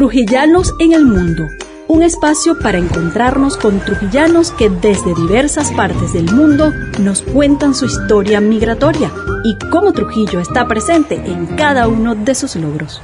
[0.00, 1.46] Trujillanos en el Mundo,
[1.86, 7.84] un espacio para encontrarnos con trujillanos que desde diversas partes del mundo nos cuentan su
[7.84, 9.12] historia migratoria
[9.44, 13.02] y cómo Trujillo está presente en cada uno de sus logros.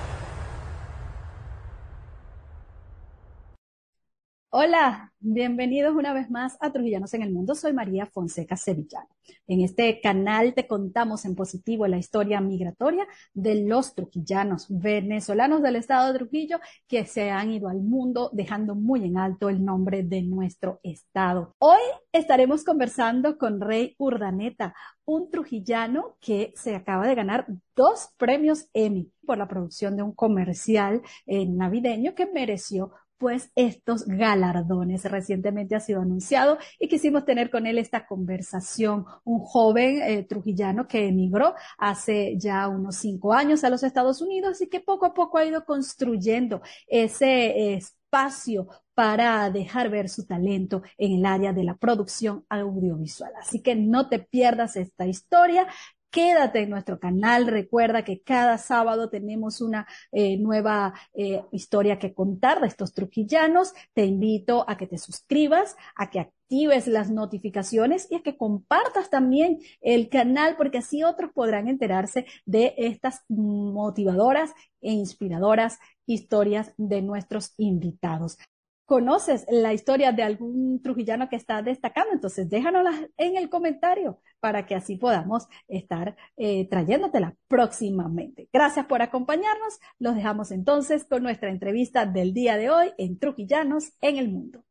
[4.59, 7.55] Hola, bienvenidos una vez más a Trujillanos en el Mundo.
[7.55, 9.07] Soy María Fonseca Sevillano.
[9.47, 15.77] En este canal te contamos en positivo la historia migratoria de los trujillanos venezolanos del
[15.77, 16.59] estado de Trujillo
[16.89, 21.55] que se han ido al mundo dejando muy en alto el nombre de nuestro estado.
[21.59, 27.47] Hoy estaremos conversando con Rey Urdaneta, un trujillano que se acaba de ganar
[27.77, 34.07] dos premios Emmy por la producción de un comercial eh, navideño que mereció pues estos
[34.07, 35.05] galardones.
[35.05, 39.05] Recientemente ha sido anunciado y quisimos tener con él esta conversación.
[39.25, 44.61] Un joven eh, trujillano que emigró hace ya unos cinco años a los Estados Unidos
[44.63, 50.83] y que poco a poco ha ido construyendo ese espacio para dejar ver su talento
[50.97, 53.31] en el área de la producción audiovisual.
[53.39, 55.67] Así que no te pierdas esta historia.
[56.11, 57.47] Quédate en nuestro canal.
[57.47, 63.75] Recuerda que cada sábado tenemos una eh, nueva eh, historia que contar de estos truquillanos.
[63.93, 69.11] Te invito a que te suscribas, a que actives las notificaciones y a que compartas
[69.11, 77.03] también el canal porque así otros podrán enterarse de estas motivadoras e inspiradoras historias de
[77.03, 78.39] nuestros invitados
[78.87, 84.65] conoces la historia de algún trujillano que está destacando, entonces déjanosla en el comentario para
[84.65, 88.49] que así podamos estar eh, trayéndotela próximamente.
[88.53, 89.81] Gracias por acompañarnos.
[89.99, 94.65] Los dejamos entonces con nuestra entrevista del día de hoy en Trujillanos en el Mundo.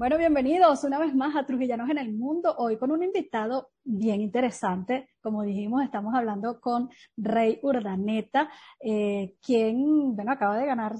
[0.00, 2.54] Bueno, bienvenidos una vez más a Trujillanos en el Mundo.
[2.56, 5.10] Hoy con un invitado bien interesante.
[5.20, 6.88] Como dijimos, estamos hablando con
[7.18, 8.50] Rey Urdaneta,
[8.82, 10.94] eh, quien, bueno, acaba de ganar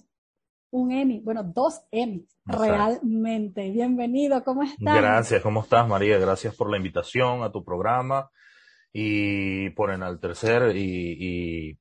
[0.68, 3.70] un Emmy, bueno, dos Emmy, realmente.
[3.70, 4.96] Bienvenido, ¿cómo estás?
[4.98, 6.18] Gracias, ¿cómo estás, María?
[6.18, 8.28] Gracias por la invitación a tu programa
[8.92, 11.78] y por enaltecer y, y,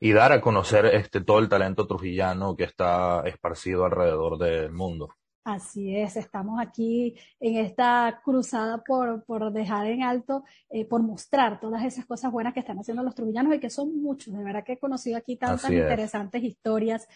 [0.00, 5.10] y dar a conocer este todo el talento trujillano que está esparcido alrededor del mundo.
[5.48, 11.58] Así es, estamos aquí en esta cruzada por, por dejar en alto, eh, por mostrar
[11.58, 14.34] todas esas cosas buenas que están haciendo los trujillanos y que son muchos.
[14.34, 17.08] De verdad que he conocido aquí tantas interesantes historias.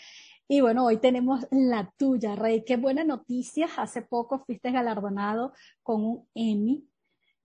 [0.49, 2.65] Y bueno, hoy tenemos la tuya, Rey.
[2.65, 3.69] Qué buena noticia.
[3.77, 6.89] Hace poco fuiste galardonado con un Emmy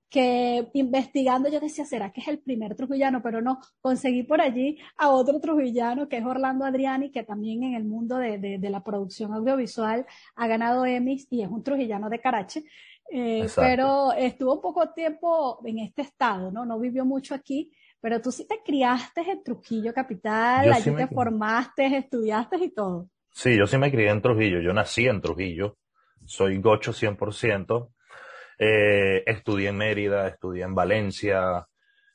[0.09, 3.21] que investigando yo decía, ¿será que es el primer trujillano?
[3.21, 7.73] Pero no, conseguí por allí a otro trujillano que es Orlando Adriani, que también en
[7.73, 12.21] el mundo de, de, la producción audiovisual ha ganado Emmys y es un trujillano de
[12.21, 12.63] Carache.
[13.09, 16.65] Eh, pero estuvo un poco tiempo en este estado, ¿no?
[16.65, 21.97] No vivió mucho aquí, pero tú sí te criaste en Trujillo Capital, allí te formaste,
[21.97, 23.09] estudiaste y todo.
[23.31, 25.77] Sí, yo sí me crié en Trujillo, yo nací en Trujillo,
[26.25, 27.89] soy gocho 100%,
[28.57, 31.67] eh, estudié en Mérida, estudié en Valencia,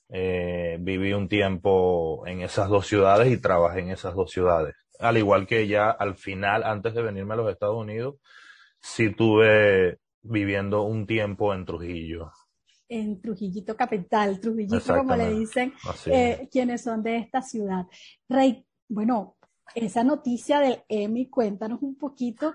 [0.08, 4.74] eh, viví un tiempo en esas dos ciudades y trabajé en esas dos ciudades.
[4.98, 8.16] Al igual que ya al final, antes de venirme a los Estados Unidos,
[8.80, 12.30] sí tuve viviendo un tiempo en Trujillo.
[12.88, 15.72] En Trujillito Capital, Trujillito como le dicen
[16.06, 17.86] eh, quienes son de esta ciudad.
[18.28, 19.36] Rey, bueno,
[19.74, 22.54] esa noticia del Emmy, cuéntanos un poquito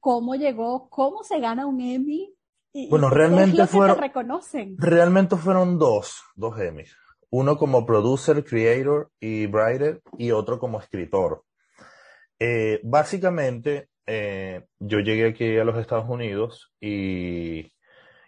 [0.00, 2.35] cómo llegó, cómo se gana un Emmy
[2.90, 3.98] bueno, realmente fueron,
[4.78, 6.96] realmente fueron dos, dos Emmys.
[7.30, 11.44] Uno como producer, creator y writer y otro como escritor.
[12.38, 17.72] Eh, básicamente, eh, yo llegué aquí a los Estados Unidos y,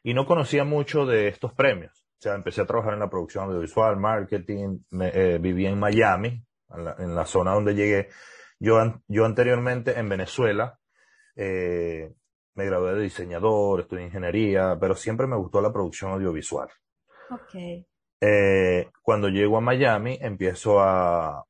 [0.03, 2.05] y no conocía mucho de estos premios.
[2.19, 6.43] O sea, empecé a trabajar en la producción audiovisual, marketing, me, eh, viví en Miami,
[6.71, 8.09] en la, en la, zona donde llegué.
[8.59, 8.77] Yo,
[9.07, 10.79] yo anteriormente en Venezuela,
[11.37, 12.13] eh,
[12.59, 16.69] me gradué de diseñador, estudié ingeniería, pero siempre me gustó la producción audiovisual.
[17.31, 17.87] Okay.
[18.21, 21.45] Eh, cuando llego a Miami, empiezo a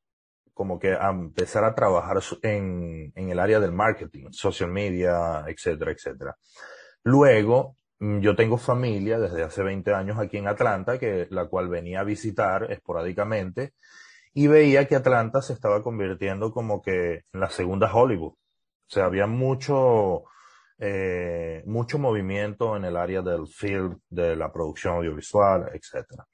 [0.52, 5.92] como que a empezar a trabajar en, en el área del marketing, social media, etcétera,
[5.92, 6.36] etcétera.
[7.04, 11.68] Luego, mm, yo tengo familia desde hace 20 años aquí en Atlanta, que, la cual
[11.68, 13.72] venía a visitar esporádicamente,
[14.34, 18.32] y veía que Atlanta se estaba convirtiendo como que en la segunda Hollywood.
[18.32, 20.24] O sea, había mucho,
[20.78, 26.26] eh, mucho movimiento en el área del film, de la producción audiovisual, etcétera.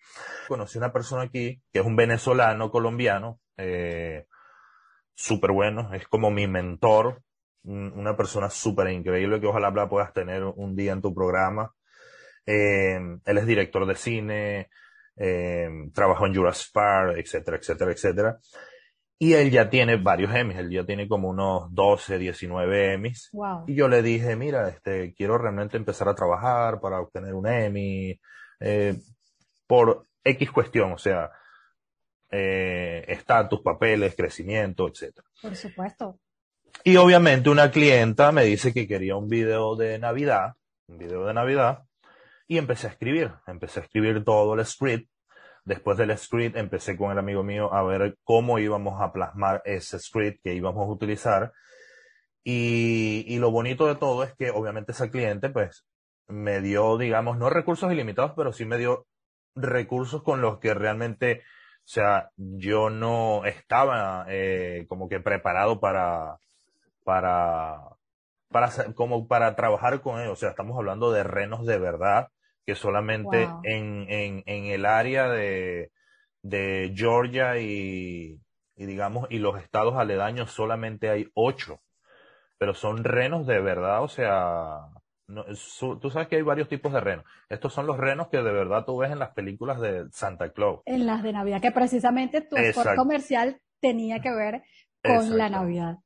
[0.48, 4.26] Conocí una persona aquí que es un venezolano colombiano, eh,
[5.14, 7.22] súper bueno, es como mi mentor,
[7.64, 11.72] una persona súper increíble que ojalá puedas tener un día en tu programa.
[12.44, 14.68] Eh, él es director de cine,
[15.16, 18.38] eh, trabajó en Jurassic Park, etcétera, etcétera, etcétera.
[19.18, 23.30] Y él ya tiene varios Emmys, él ya tiene como unos 12, 19 Emmys.
[23.66, 28.18] Y yo le dije, mira, este, quiero realmente empezar a trabajar para obtener un Emmy,
[28.60, 28.96] eh,
[29.66, 31.30] por X cuestión, o sea,
[32.30, 35.26] eh, estatus, papeles, crecimiento, etcétera.
[35.40, 36.18] Por supuesto.
[36.82, 40.54] Y obviamente una clienta me dice que quería un video de Navidad,
[40.88, 41.84] un video de Navidad,
[42.48, 45.08] y empecé a escribir, empecé a escribir todo el script.
[45.64, 49.98] Después del script empecé con el amigo mío a ver cómo íbamos a plasmar ese
[49.98, 51.52] script que íbamos a utilizar.
[52.42, 55.86] Y, y lo bonito de todo es que obviamente esa cliente pues
[56.28, 59.06] me dio, digamos, no recursos ilimitados, pero sí me dio
[59.54, 61.42] recursos con los que realmente,
[61.78, 66.38] o sea, yo no estaba eh, como que preparado para,
[67.04, 67.80] para,
[68.48, 70.32] para, como para trabajar con ellos.
[70.32, 72.28] O sea, estamos hablando de renos de verdad,
[72.66, 75.90] que solamente en, en, en el área de,
[76.42, 78.40] de Georgia y,
[78.76, 81.80] y digamos, y los estados aledaños solamente hay ocho.
[82.58, 84.78] Pero son renos de verdad, o sea,
[85.26, 85.44] no,
[86.00, 87.24] tú sabes que hay varios tipos de renos.
[87.48, 90.80] Estos son los renos que de verdad tú ves en las películas de Santa Claus.
[90.84, 94.62] En las de Navidad, que precisamente tu spot comercial tenía que ver
[95.02, 95.96] con la Navidad.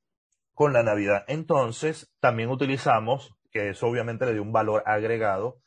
[0.54, 1.24] Con la Navidad.
[1.28, 5.58] Entonces, también utilizamos, que eso obviamente le dio un valor agregado,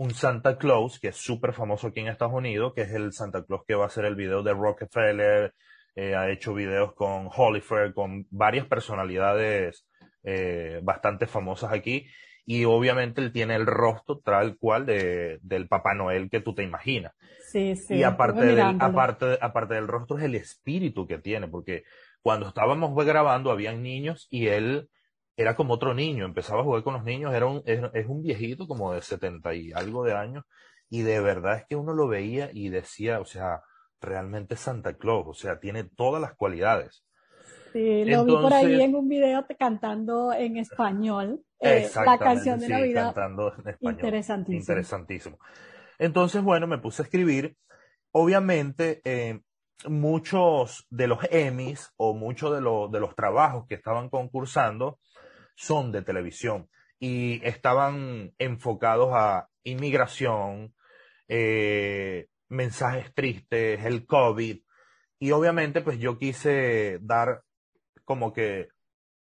[0.00, 3.44] un Santa Claus, que es súper famoso aquí en Estados Unidos, que es el Santa
[3.44, 5.52] Claus que va a hacer el video de Rockefeller,
[5.94, 9.86] eh, ha hecho videos con Hollifer, con varias personalidades
[10.22, 12.06] eh, bastante famosas aquí
[12.46, 16.62] y obviamente él tiene el rostro tal cual de, del Papá Noel que tú te
[16.62, 17.12] imaginas.
[17.52, 17.96] Sí, sí.
[17.96, 21.84] Y aparte del, aparte, aparte del rostro es el espíritu que tiene, porque
[22.22, 24.88] cuando estábamos grabando habían niños y él
[25.40, 28.68] era como otro niño, empezaba a jugar con los niños, era un, es, un viejito
[28.68, 30.44] como de 70 y algo de años,
[30.90, 33.62] y de verdad es que uno lo veía y decía, o sea,
[34.02, 37.06] realmente Santa Claus, o sea, tiene todas las cualidades.
[37.72, 41.40] Sí, lo vi por ahí en un video cantando en español.
[41.58, 43.14] Eh, la canción de Navidad.
[43.14, 43.94] Cantando en español.
[43.94, 44.60] Interesantísimo.
[44.60, 45.38] Interesantísimo.
[45.98, 47.56] Entonces, bueno, me puse a escribir.
[48.10, 49.40] Obviamente, eh,
[49.86, 54.98] muchos de los Emmys o muchos de, de los trabajos que estaban concursando
[55.60, 60.74] son de televisión y estaban enfocados a inmigración,
[61.28, 64.58] eh, mensajes tristes, el COVID.
[65.18, 67.42] Y obviamente, pues yo quise dar
[68.04, 68.68] como que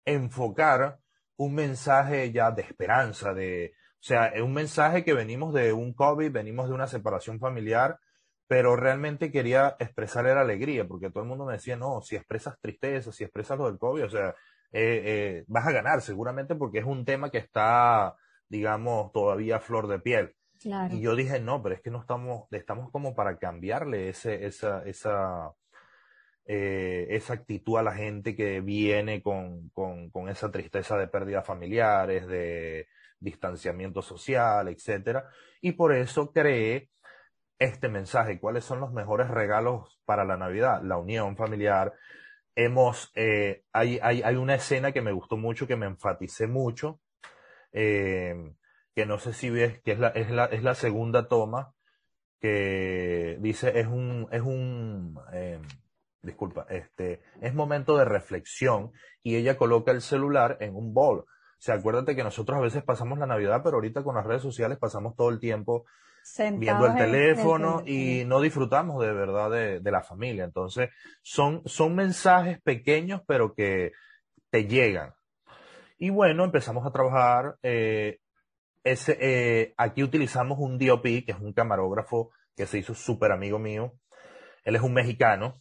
[0.04, 1.00] enfocar
[1.36, 6.30] un mensaje ya de esperanza, de, o sea, un mensaje que venimos de un COVID,
[6.30, 7.98] venimos de una separación familiar,
[8.46, 12.56] pero realmente quería expresar la alegría, porque todo el mundo me decía, no, si expresas
[12.60, 14.34] tristeza, si expresas lo del COVID, o sea,
[14.72, 18.16] eh, eh, vas a ganar seguramente porque es un tema que está,
[18.48, 20.34] digamos, todavía a flor de piel.
[20.90, 24.82] Y yo dije, no, pero es que no estamos, estamos como para cambiarle ese, esa,
[24.84, 25.52] esa,
[26.44, 31.46] eh, esa actitud a la gente que viene con, con, con, esa tristeza de pérdidas
[31.46, 32.88] familiares, de
[33.18, 35.30] distanciamiento social, etcétera.
[35.62, 36.90] Y por eso creé
[37.58, 38.38] este mensaje.
[38.38, 40.82] ¿Cuáles son los mejores regalos para la Navidad?
[40.82, 41.94] La unión familiar.
[42.54, 47.00] Hemos, eh, hay, hay, hay, una escena que me gustó mucho, que me enfaticé mucho,
[47.72, 48.34] eh,
[48.94, 51.74] que no sé si ves, que es la, es la, es la segunda toma,
[52.40, 55.60] que dice, es un, es un, eh,
[56.22, 58.92] disculpa, este, es momento de reflexión
[59.22, 61.20] y ella coloca el celular en un bol.
[61.20, 64.42] O sea, acuérdate que nosotros a veces pasamos la Navidad, pero ahorita con las redes
[64.42, 65.84] sociales pasamos todo el tiempo
[66.58, 69.50] viendo el teléfono y no disfrutamos de verdad
[69.80, 70.44] de, la familia.
[70.44, 70.90] Entonces,
[71.22, 73.92] son, son mensajes pequeños, pero que
[74.50, 75.12] te llegan.
[75.98, 77.56] Y bueno, empezamos a trabajar.
[77.62, 78.18] Eh,
[78.82, 83.58] ese, eh, aquí utilizamos un DOP, que es un camarógrafo que se hizo súper amigo
[83.58, 83.92] mío.
[84.64, 85.60] Él es un mexicano,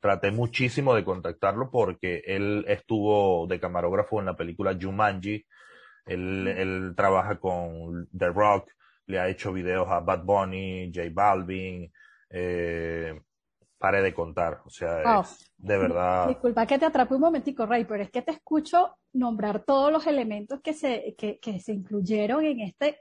[0.00, 5.46] traté muchísimo de contactarlo porque él estuvo de camarógrafo en la película Jumanji.
[6.06, 8.70] Él, él trabaja con The Rock,
[9.06, 11.90] le ha hecho videos a Bad Bunny, J Balvin,
[12.30, 13.20] eh,
[13.78, 15.22] pare de contar, o sea,
[15.56, 16.28] de verdad.
[16.28, 20.06] Disculpa que te atrape un momentico, Ray, pero es que te escucho nombrar todos los
[20.06, 23.00] elementos que se, que, que se incluyeron en este,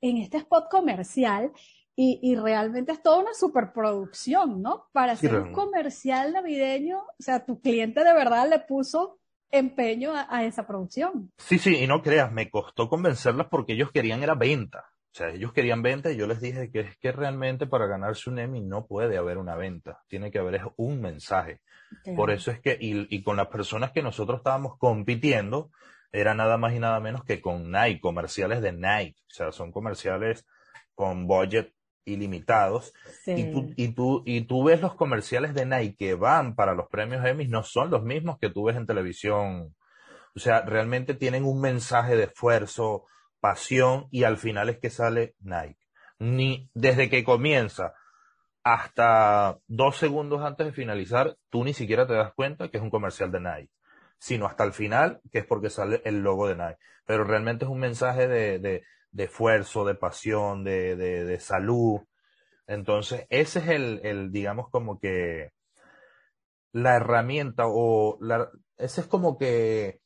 [0.00, 1.52] en este spot comercial
[2.00, 4.86] y, realmente es toda una superproducción, ¿no?
[4.92, 9.17] Para hacer un comercial navideño, o sea, tu cliente de verdad le puso
[9.50, 11.32] empeño a, esa producción.
[11.38, 14.84] Sí, sí, y no creas, me costó convencerlas porque ellos querían era venta.
[15.10, 18.30] O sea, ellos querían venta y yo les dije que es que realmente para ganarse
[18.30, 21.60] un Emmy no puede haber una venta, tiene que haber un mensaje.
[22.14, 25.70] Por eso es que, y, y, con las personas que nosotros estábamos compitiendo,
[26.12, 29.16] era nada más y nada menos que con Nike, comerciales de Nike.
[29.26, 30.46] O sea, son comerciales
[30.94, 31.72] con budget
[32.12, 32.94] ilimitados.
[33.26, 36.88] Y, tú, y, tú, y tú ves los comerciales de Nike que van para los
[36.88, 39.74] premios Emmy, no son los mismos que tú ves en televisión.
[40.34, 43.06] O sea, realmente tienen un mensaje de esfuerzo,
[43.40, 45.78] pasión y al final es que sale Nike.
[46.18, 47.94] Ni desde que comienza
[48.64, 52.90] hasta dos segundos antes de finalizar, tú ni siquiera te das cuenta que es un
[52.90, 53.72] comercial de Nike,
[54.18, 56.78] sino hasta el final, que es porque sale el logo de Nike.
[57.06, 62.00] Pero realmente es un mensaje de, de, de esfuerzo, de pasión, de, de, de, salud.
[62.66, 65.50] Entonces, ese es el, el, digamos, como que
[66.72, 70.00] la herramienta o la, ese es como que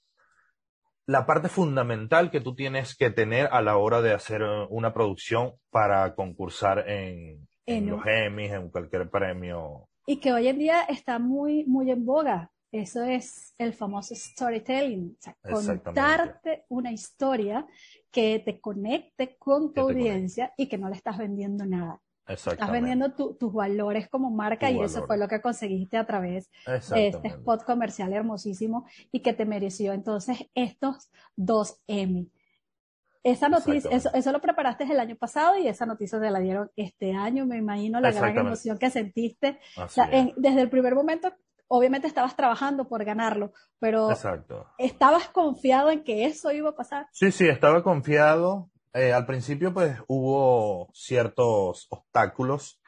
[1.07, 4.95] la parte fundamental que tú tienes que tener a la hora de hacer uh, una
[4.95, 9.89] producción para concursar en, en, los Emmys, en cualquier premio.
[10.07, 12.51] Y que hoy en día está muy, muy en boga.
[12.73, 17.67] Eso es el famoso storytelling, o sea, contarte una historia
[18.11, 22.01] que te conecte con tu audiencia y que no le estás vendiendo nada.
[22.27, 26.51] Estás vendiendo tus valores como marca y eso fue lo que conseguiste a través
[26.95, 32.31] de este spot comercial hermosísimo y que te mereció entonces estos dos Emmy.
[33.23, 36.71] Esa noticia, eso, eso, lo preparaste el año pasado y esa noticia te la dieron
[36.75, 39.61] este año, me imagino la gran emoción que sentiste.
[40.37, 41.33] desde el primer momento,
[41.75, 44.11] obviamente estabas trabajando por ganarlo, pero
[44.77, 47.07] ¿estabas confiado en que eso iba a pasar?
[47.13, 48.71] Sí, sí, estaba confiado.
[48.93, 52.79] Eh, al principio, pues hubo ciertos obstáculos,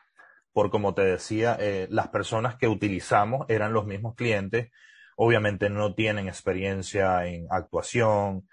[0.52, 4.70] por como te decía, eh, las personas que utilizamos eran los mismos clientes.
[5.16, 8.46] Obviamente no tienen experiencia en actuación,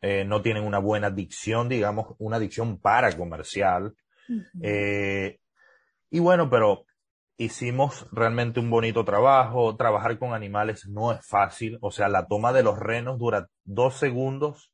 [0.00, 3.94] eh, no tienen una buena dicción, digamos, una dicción para comercial.
[6.08, 6.85] y bueno, pero
[7.36, 9.76] hicimos realmente un bonito trabajo.
[9.76, 11.78] Trabajar con animales no es fácil.
[11.80, 14.72] O sea, la toma de los renos dura dos segundos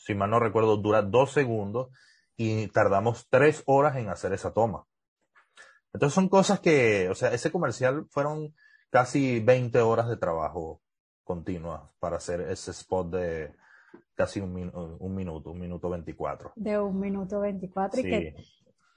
[0.00, 1.90] si mal no recuerdo, dura dos segundos
[2.36, 4.86] y tardamos tres horas en hacer esa toma.
[5.92, 8.54] Entonces son cosas que, o sea, ese comercial fueron
[8.90, 10.80] casi 20 horas de trabajo
[11.24, 13.54] continua para hacer ese spot de
[14.14, 16.52] casi un, un minuto, un minuto 24.
[16.56, 18.34] De un minuto 24 y, que,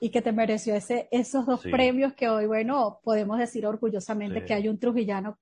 [0.03, 4.53] y que te mereció ese, esos dos premios que hoy, bueno, podemos decir orgullosamente que
[4.53, 5.39] hay un trujillano,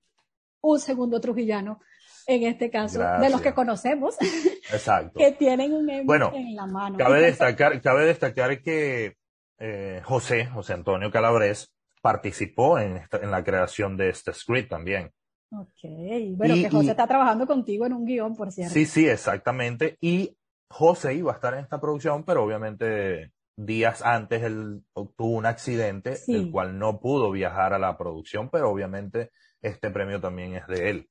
[0.60, 1.80] un segundo trujillano
[2.28, 4.14] en este caso, de los que conocemos,
[4.72, 5.18] Exacto.
[5.18, 6.96] que tienen un Emmy en la mano.
[6.96, 9.16] Cabe destacar, cabe destacar que
[9.58, 15.10] eh, José, José Antonio Calabrés, participó en, en la creación de este script también.
[15.50, 18.74] Ok, bueno, que José está trabajando contigo en un guion, por cierto.
[18.74, 19.96] Sí, sí, exactamente.
[20.00, 20.36] Y
[20.68, 23.32] José iba a estar en esta producción, pero obviamente
[23.66, 28.70] días antes él tuvo un accidente, el cual no pudo viajar a la producción, pero
[28.70, 31.08] obviamente este premio también es de él.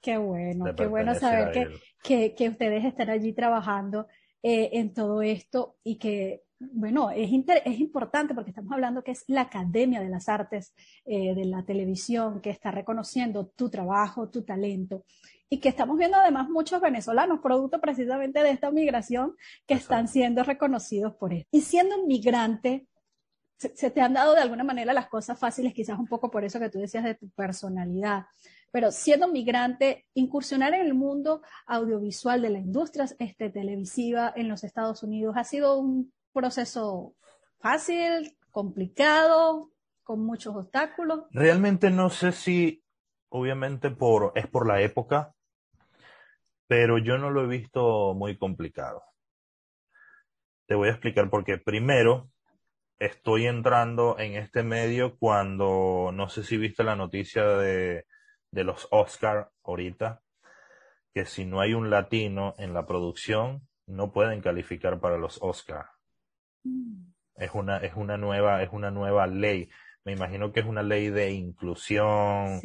[0.00, 1.68] Qué bueno, qué bueno saber que,
[2.02, 4.06] que, que, ustedes están allí trabajando
[4.42, 7.30] eh, en todo esto y que, bueno, es,
[7.66, 10.72] es importante porque estamos hablando que es la Academia de las Artes
[11.04, 15.04] eh, de la Televisión que está reconociendo tu trabajo, tu talento
[15.52, 20.44] y que estamos viendo además muchos venezolanos, producto precisamente de esta migración, que están siendo
[20.44, 21.48] reconocidos por esto.
[21.50, 22.86] Y siendo un migrante,
[23.56, 26.60] se, te han dado de alguna manera las cosas fáciles, quizás un poco por eso
[26.60, 28.26] que tú decías de tu personalidad.
[28.70, 34.62] Pero siendo migrante, incursionar en el mundo audiovisual de la industria este, televisiva en los
[34.62, 37.14] Estados Unidos ha sido un proceso
[37.58, 39.72] fácil, complicado,
[40.04, 41.24] con muchos obstáculos.
[41.32, 42.84] Realmente no sé si,
[43.28, 45.34] obviamente por, es por la época,
[46.70, 49.02] pero yo no lo he visto muy complicado.
[50.68, 51.58] Te voy a explicar por qué.
[51.58, 52.30] Primero,
[53.00, 58.06] estoy entrando en este medio cuando, no sé si viste la noticia de
[58.50, 60.22] de los Oscar ahorita,
[61.14, 65.86] que si no hay un latino en la producción, no pueden calificar para los Oscar.
[66.64, 67.10] Mm.
[67.36, 69.70] Es una, es una nueva, es una nueva ley.
[70.04, 72.60] Me imagino que es una ley de inclusión,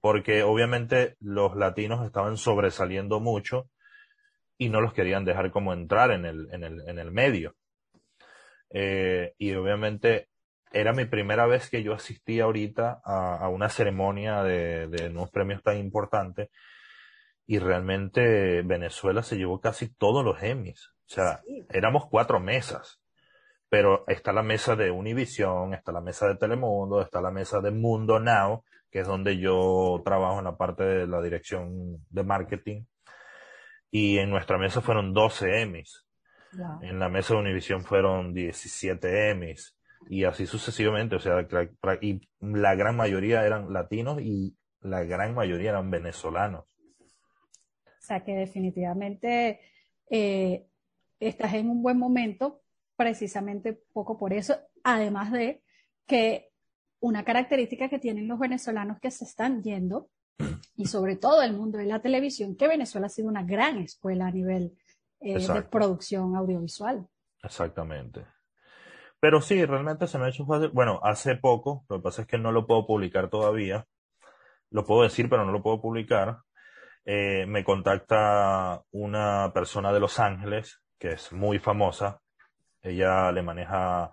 [0.00, 3.68] porque obviamente los latinos estaban sobresaliendo mucho
[4.58, 7.54] y no los querían dejar como entrar en el, en el, en el medio.
[8.70, 10.28] Eh, y obviamente
[10.72, 15.62] era mi primera vez que yo asistía ahorita a, una ceremonia de, de, unos premios
[15.62, 16.50] tan importantes
[17.46, 20.90] y realmente Venezuela se llevó casi todos los Emmys.
[21.08, 22.99] O sea, éramos cuatro mesas,
[23.70, 27.70] pero está la mesa de Univision, está la mesa de Telemundo, está la mesa de
[27.70, 32.82] Mundo Now, que es donde yo trabajo en la parte de la dirección de marketing.
[33.92, 36.04] Y en nuestra mesa fueron 12 Emmys.
[36.82, 39.76] En la mesa de Univision fueron 17 Emmys
[40.08, 41.46] y así sucesivamente, o sea,
[42.00, 46.64] y la gran mayoría eran latinos y la gran mayoría eran venezolanos.
[47.86, 49.60] O sea que definitivamente
[50.10, 50.66] eh,
[51.20, 52.59] estás en un buen momento,
[53.00, 55.62] precisamente poco por eso, además de
[56.06, 56.50] que
[57.00, 60.10] una característica que tienen los venezolanos que se están yendo,
[60.76, 64.26] y sobre todo el mundo de la televisión, que Venezuela ha sido una gran escuela
[64.26, 64.76] a nivel
[65.20, 67.08] eh, de producción audiovisual.
[67.42, 68.26] Exactamente.
[69.18, 70.68] Pero sí, realmente se me ha hecho fácil.
[70.68, 73.86] Bueno, hace poco, lo que pasa es que no lo puedo publicar todavía.
[74.68, 76.40] Lo puedo decir, pero no lo puedo publicar.
[77.06, 82.20] Eh, me contacta una persona de Los Ángeles que es muy famosa.
[82.82, 84.10] Ella le maneja,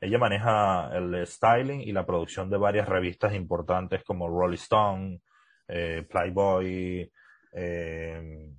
[0.00, 5.20] ella maneja el styling y la producción de varias revistas importantes como Rolling Stone,
[5.68, 7.12] eh, Playboy,
[7.52, 8.50] eh,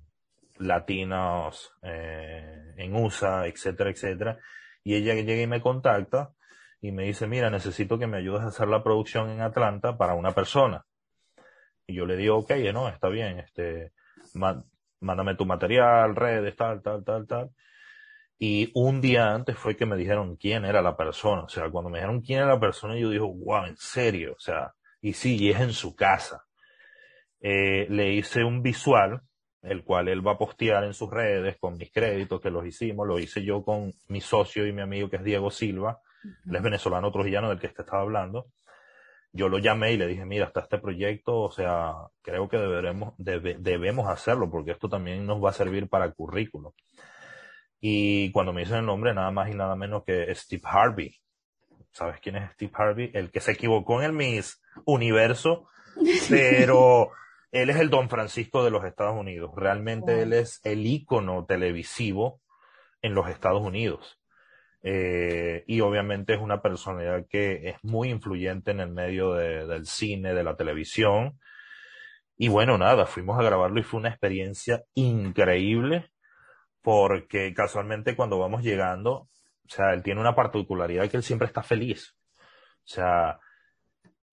[0.58, 4.38] Latinos en USA, etcétera, etcétera.
[4.84, 6.32] Y ella llega y me contacta
[6.80, 10.14] y me dice, mira, necesito que me ayudes a hacer la producción en Atlanta para
[10.14, 10.84] una persona.
[11.86, 13.92] Y yo le digo, ok, no, está bien, este,
[15.00, 17.50] mándame tu material, redes, tal, tal, tal, tal.
[18.42, 21.42] Y un día antes fue que me dijeron quién era la persona.
[21.42, 24.32] O sea, cuando me dijeron quién era la persona, yo dije, wow, en serio.
[24.32, 26.46] O sea, y sí, y es en su casa.
[27.40, 29.20] Eh, le hice un visual
[29.62, 33.06] el cual él va a postear en sus redes con mis créditos que los hicimos,
[33.06, 36.00] lo hice yo con mi socio y mi amigo que es Diego Silva,
[36.46, 38.46] él es venezolano trujillano del que te estaba hablando.
[39.32, 43.14] Yo lo llamé y le dije, mira, está este proyecto, o sea, creo que deberemos,
[43.18, 46.74] debemos hacerlo porque esto también nos va a servir para currículo.
[47.80, 51.16] Y cuando me dicen el nombre, nada más y nada menos que Steve Harvey.
[51.92, 53.10] ¿Sabes quién es Steve Harvey?
[53.14, 55.66] El que se equivocó en el Miss Universo,
[56.28, 57.10] pero
[57.50, 59.50] él es el Don Francisco de los Estados Unidos.
[59.56, 62.40] Realmente él es el ícono televisivo
[63.02, 64.18] en los Estados Unidos.
[64.82, 70.34] Eh, y obviamente es una personalidad que es muy influyente en el medio del cine,
[70.34, 71.38] de la televisión.
[72.36, 76.10] Y bueno, nada, fuimos a grabarlo y fue una experiencia increíble
[76.82, 79.28] porque casualmente cuando vamos llegando, o
[79.68, 82.16] sea, él tiene una particularidad que él siempre está feliz.
[82.38, 83.38] O sea,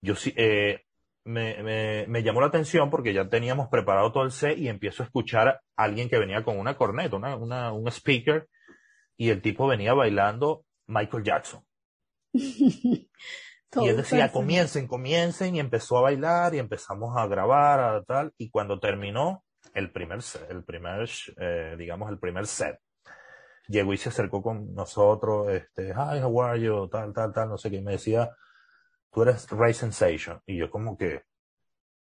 [0.00, 0.84] yo sí, eh,
[1.24, 5.06] me, me, llamó la atención porque ya teníamos preparado todo el set y empiezo a
[5.06, 8.48] escuchar a alguien que venía con una corneta, una, una, un speaker,
[9.16, 11.64] y el tipo venía bailando Michael Jackson.
[12.32, 13.08] y
[13.74, 18.48] él decía, comiencen, comiencen, y empezó a bailar, y empezamos a grabar, a tal, y
[18.48, 22.78] cuando terminó el primer el primer, eh, digamos, el primer set,
[23.68, 27.58] llegó y se acercó con nosotros, este, hi, how are you, tal, tal, tal, no
[27.58, 28.30] sé qué, y me decía,
[29.12, 30.40] tú eres Ray Sensation.
[30.46, 31.22] Y yo como que,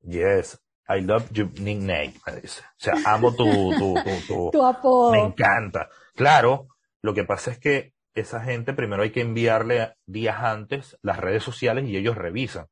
[0.02, 2.62] yes, I love your nickname, me dice.
[2.62, 3.44] O sea, amo tu,
[3.78, 3.96] tu,
[4.28, 5.12] tu, tu, apodo.
[5.12, 5.90] Me encanta.
[6.16, 6.68] Claro,
[7.02, 11.44] lo que pasa es que esa gente primero hay que enviarle días antes las redes
[11.44, 12.68] sociales y ellos revisan.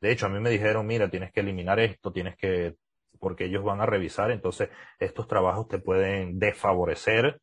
[0.00, 2.76] De hecho, a mí me dijeron, mira, tienes que eliminar esto, tienes que,
[3.20, 7.40] porque ellos van a revisar, entonces estos trabajos te pueden desfavorecer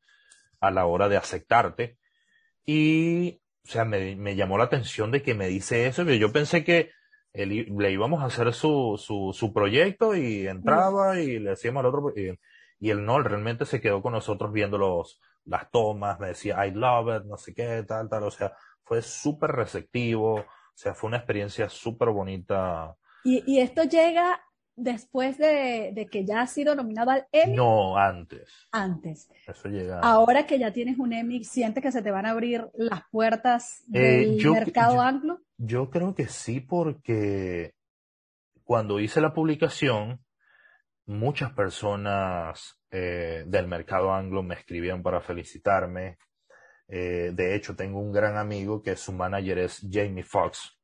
[0.59, 1.97] a la hora de aceptarte.
[2.65, 6.03] Y o sea, me, me, llamó la atención de que me dice eso.
[6.03, 6.91] Yo pensé que
[7.33, 12.13] le íbamos a hacer su, su, su proyecto y entraba y le decíamos al otro.
[12.15, 12.39] Y,
[12.79, 16.65] y él no, él realmente se quedó con nosotros viendo los, las tomas, me decía,
[16.65, 18.23] I love it, no sé qué, tal, tal.
[18.23, 20.35] O sea, fue súper receptivo.
[20.35, 22.95] O sea, fue una experiencia súper bonita.
[23.25, 24.39] Y, y esto llega
[24.77, 27.55] después de, que ya has sido nominado al Emmy?
[27.55, 28.67] No, antes.
[28.71, 29.29] Antes.
[29.45, 29.99] Eso llega.
[29.99, 33.83] Ahora que ya tienes un Emmy, ¿sientes que se te van a abrir las puertas
[33.93, 35.41] eh, del mercado anglo?
[35.57, 37.73] Yo creo que sí, porque
[38.63, 40.23] cuando hice la publicación,
[41.05, 46.19] muchas personas eh, del mercado anglo me escribían para felicitarme.
[46.87, 50.76] Eh, de hecho, tengo un gran amigo que su manager es Jamie Foxx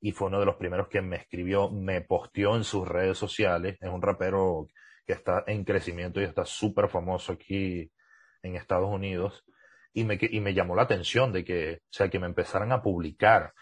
[0.00, 3.76] y fue uno de los primeros que me escribió, me posteó en sus redes sociales.
[3.80, 4.68] Es un rapero
[5.06, 7.90] que está en crecimiento y está súper famoso aquí
[8.42, 9.44] en Estados Unidos.
[9.92, 12.82] Y me, y me llamó la atención de que, o sea, que me empezaran a
[12.82, 13.52] publicar.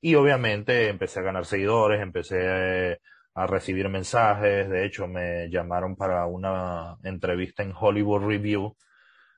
[0.00, 3.00] Y obviamente empecé a ganar seguidores, empecé
[3.34, 4.68] a recibir mensajes.
[4.68, 8.76] De hecho, me llamaron para una entrevista en Hollywood Review,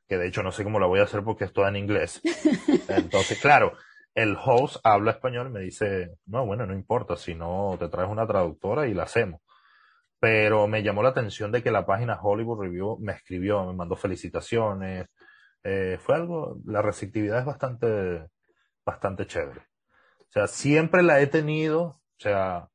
[0.07, 2.21] que de hecho no sé cómo la voy a hacer porque es toda en inglés.
[2.89, 3.73] Entonces, claro,
[4.15, 8.11] el host habla español y me dice, no, bueno, no importa, si no te traes
[8.11, 9.41] una traductora y la hacemos.
[10.21, 13.97] Pero me llamó la atención de que la página Hollywood Review me escribió, me mandó
[13.97, 15.09] felicitaciones.
[15.65, 18.29] Eh, fue algo, la receptividad es bastante,
[18.85, 19.61] bastante chévere.
[20.21, 22.69] O sea, siempre la he tenido, o sea,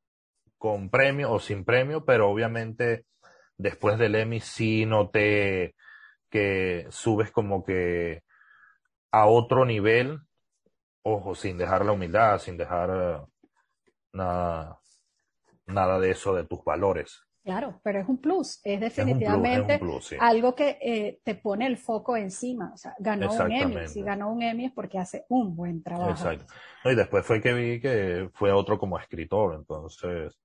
[0.58, 3.06] con premio o sin premio, pero obviamente
[3.58, 5.76] después del Emmy sí noté
[6.30, 8.24] que subes como que
[9.12, 10.20] a otro nivel,
[11.08, 13.26] ojo, sin dejar la humildad, sin dejar eh,
[14.14, 14.80] nada,
[15.66, 17.24] nada de eso de tus valores.
[17.44, 19.80] Claro, pero es un plus, es definitivamente
[20.20, 22.72] algo que eh, te pone el foco encima.
[22.74, 23.88] O sea, ganó un Emmy.
[23.88, 26.12] Si ganó un Emmy es porque hace un buen trabajo.
[26.12, 26.54] Exacto.
[26.84, 30.38] y después fue que vi que fue otro como escritor, entonces.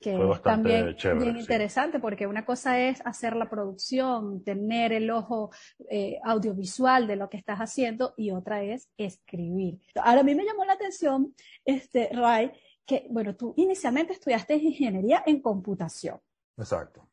[0.00, 4.92] Que fue bastante también chévere, bien interesante, porque una cosa es hacer la producción, tener
[4.92, 5.50] el ojo
[5.90, 9.80] eh, audiovisual de lo que estás haciendo, y otra es escribir.
[9.96, 11.34] Ahora, a mí me llamó la atención,
[11.64, 12.52] este, Ray,
[12.86, 16.20] que, bueno, tú inicialmente estudiaste ingeniería en computación.
[16.56, 17.07] Exacto.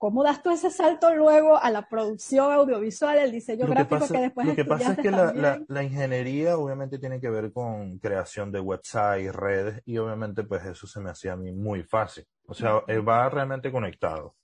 [0.00, 4.46] ¿Cómo das tú ese salto luego a la producción audiovisual, el diseño gráfico que, después
[4.46, 9.34] Lo que pasa es que la, ingeniería obviamente tiene que ver con creación de websites,
[9.34, 12.24] redes, y obviamente pues eso se me hacía a mí muy fácil.
[12.46, 14.36] O sea, eh, va realmente conectado.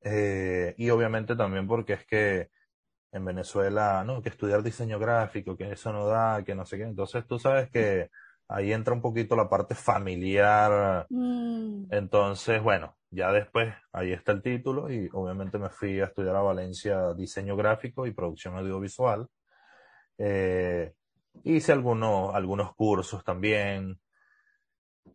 [0.00, 2.48] Eh, y obviamente también porque es que
[3.12, 6.84] en Venezuela, no, que estudiar diseño gráfico, que eso no da, que no sé qué.
[6.84, 8.08] Entonces tú sabes que
[8.48, 11.06] ahí entra un poquito la parte familiar.
[11.10, 11.88] Mm.
[11.90, 16.42] Entonces, bueno, ya después, ahí está el título y obviamente me fui a estudiar a
[16.42, 19.26] Valencia diseño gráfico y producción audiovisual.
[20.18, 20.92] Eh,
[21.44, 23.98] hice algunos, algunos cursos también.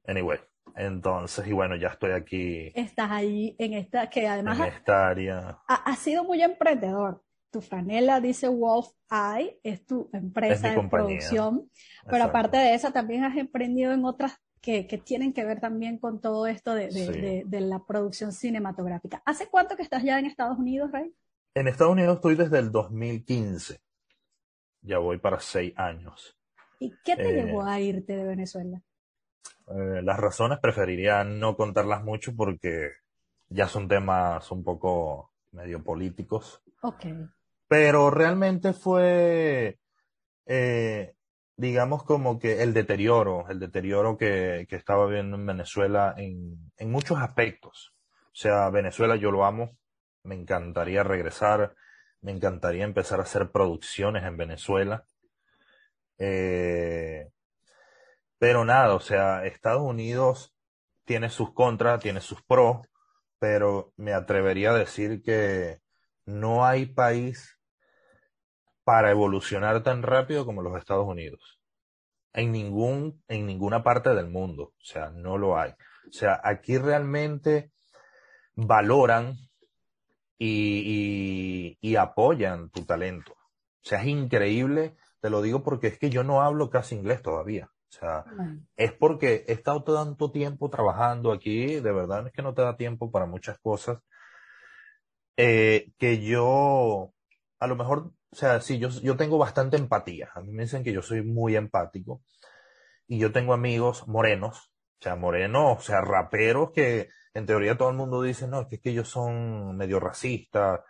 [0.08, 0.40] Anyway,
[0.76, 2.72] entonces, y bueno, ya estoy aquí.
[2.74, 4.60] Estás ahí en esta, que además.
[4.60, 5.60] En esta área.
[5.68, 11.70] Ha, sido muy emprendedor tu franela dice Wolf Eye, es tu empresa de producción,
[12.10, 16.22] pero aparte de esa también has emprendido en otras que, tienen que ver también con
[16.22, 19.22] todo esto de, la producción cinematográfica.
[19.26, 21.14] ¿Hace cuánto que estás ya en Estados Unidos, Ray?
[21.54, 23.82] En Estados Unidos estoy desde el 2015.
[24.82, 26.38] Ya voy para seis años.
[26.80, 28.82] ¿Y qué te llevó eh, a irte de Venezuela?
[29.68, 32.92] Eh, las razones preferiría no contarlas mucho porque
[33.50, 36.62] ya son temas un poco medio políticos.
[36.82, 37.06] Ok.
[37.68, 39.78] Pero realmente fue,
[40.46, 41.16] eh,
[41.56, 47.94] digamos, como que el deterioro, el deterioro que, estaba viendo en Venezuela en, muchos aspectos.
[48.28, 49.78] O sea, Venezuela yo lo amo,
[50.24, 51.76] me encantaría regresar,
[52.22, 55.06] me encantaría empezar a hacer producciones en Venezuela.
[56.18, 57.30] Eh,
[58.40, 60.56] pero nada, o sea, Estados Unidos
[61.06, 62.88] tiene sus contras, tiene sus pros,
[63.40, 65.82] pero me atrevería a decir que
[66.26, 67.60] no hay país
[68.84, 71.60] para evolucionar tan rápido como los Estados Unidos.
[72.34, 74.74] En, ningún, en ninguna parte del mundo.
[74.78, 75.72] O sea, no lo hay.
[75.72, 77.72] O sea, aquí realmente
[78.56, 79.38] valoran
[80.38, 83.34] y, y, apoyan tu talento.
[83.34, 87.22] O sea, es increíble, te lo digo porque es que yo no hablo casi inglés
[87.22, 87.70] todavía.
[87.90, 88.26] O sea,
[88.76, 92.76] es porque he estado tanto tiempo trabajando aquí, de verdad es que no te da
[92.76, 94.00] tiempo para muchas cosas,
[95.38, 97.14] eh, que yo
[97.60, 100.32] a lo mejor o sea, sí, yo, yo tengo bastante empatía.
[100.34, 102.24] A mí me dicen que yo soy muy empático.
[103.08, 107.90] Y yo tengo amigos morenos, o sea, morenos, o sea, raperos que en teoría todo
[107.90, 110.82] el mundo dice, no, es que, ellos son medio racistas.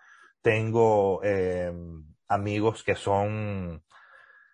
[0.41, 3.83] Tengo em, amigos que son,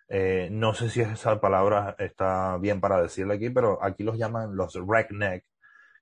[0.08, 4.56] eh, no sé si esa palabra está bien para decirla aquí, pero aquí los llaman
[4.56, 5.44] los redneck,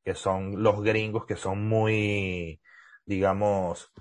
[0.03, 2.63] que son los gringos que son muy,
[3.05, 3.93] digamos,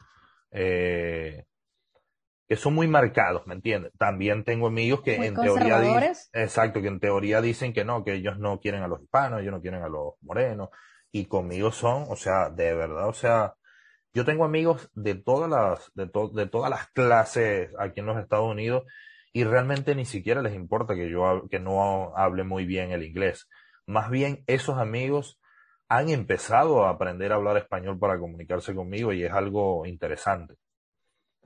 [0.52, 1.48] eh,
[2.48, 3.92] que son muy marcados, ¿me entiendes?
[3.98, 8.14] También tengo amigos que en teoría dicen, exacto, que en teoría dicen que no, que
[8.14, 10.70] ellos no quieren a los hispanos, ellos no quieren a los morenos,
[11.12, 13.56] y conmigo son, o sea, de verdad, o sea,
[14.14, 18.50] yo tengo amigos de todas las, de, de todas las clases aquí en los Estados
[18.50, 18.84] Unidos,
[19.34, 23.48] y realmente ni siquiera les importa que yo que no hable muy bien el inglés.
[23.86, 25.40] Más bien, esos amigos
[25.90, 30.56] han empezado a aprender a hablar español para comunicarse conmigo y es algo interesante.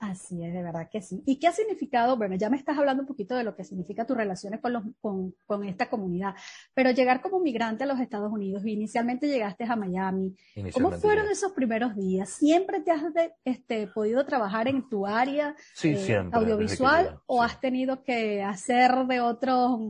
[0.02, 1.22] Así es, de verdad que sí.
[1.28, 2.18] ¿Y qué ha significado?
[2.18, 4.84] Bueno, ya me estás hablando un poquito de lo que significa tus relaciones con, los,
[5.00, 6.34] con, con esta comunidad,
[6.74, 10.36] pero llegar como migrante a los Estados Unidos, inicialmente llegaste a Miami,
[10.74, 12.32] ¿cómo fueron esos primeros días?
[12.32, 13.04] ¿Siempre te has
[13.46, 19.82] este, podido trabajar en tu área eh, audiovisual o has tenido que hacer de, otros,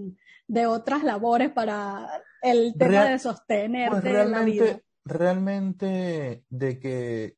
[0.45, 2.05] de otras labores para
[2.41, 4.81] el tema de sostenerte pues en la vida?
[5.05, 7.37] Realmente de que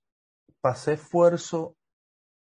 [0.59, 1.77] pasé esfuerzo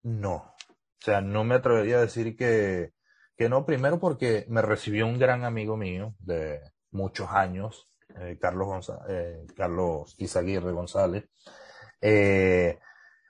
[0.04, 0.36] no.
[0.36, 2.94] O sea, no me atrevería a decir que,
[3.36, 6.62] que no, primero porque me recibió un gran amigo mío de
[6.92, 7.90] muchos años,
[8.20, 11.26] eh, Carlos, eh, Carlos Izaguirre González.
[12.00, 12.80] Eh,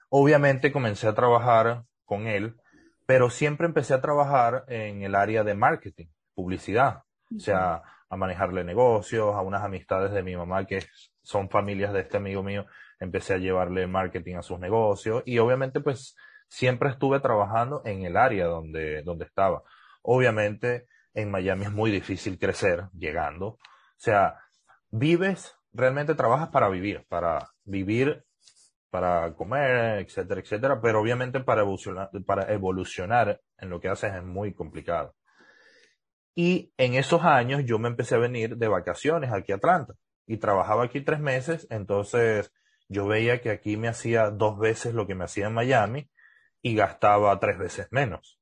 [0.09, 2.57] obviamente comencé a trabajar con él,
[3.05, 7.03] pero siempre empecé a trabajar en el área de marketing, publicidad,
[7.35, 10.83] o sea, a manejarle negocios, a unas amistades de mi mamá que
[11.23, 12.65] son familias de este amigo mío,
[12.99, 16.15] empecé a llevarle marketing a sus negocios y obviamente pues
[16.53, 19.63] siempre estuve trabajando en el área donde, donde estaba.
[20.03, 20.85] Obviamente,
[21.15, 23.47] en Miami es muy difícil crecer llegando.
[23.47, 23.59] O
[23.97, 24.37] sea,
[24.91, 28.23] vives, realmente trabajas para vivir, para vivir,
[28.91, 34.23] para comer, etcétera, etcétera, pero obviamente para evolucionar, para evolucionar en lo que haces es
[34.23, 35.15] muy complicado.
[36.35, 39.95] Y en esos años yo me empecé a venir de vacaciones aquí a Atlanta
[40.27, 42.53] y trabajaba aquí tres meses, entonces
[42.89, 46.09] yo veía que aquí me hacía dos veces lo que me hacía en Miami
[46.63, 48.39] y gastaba tres veces menos.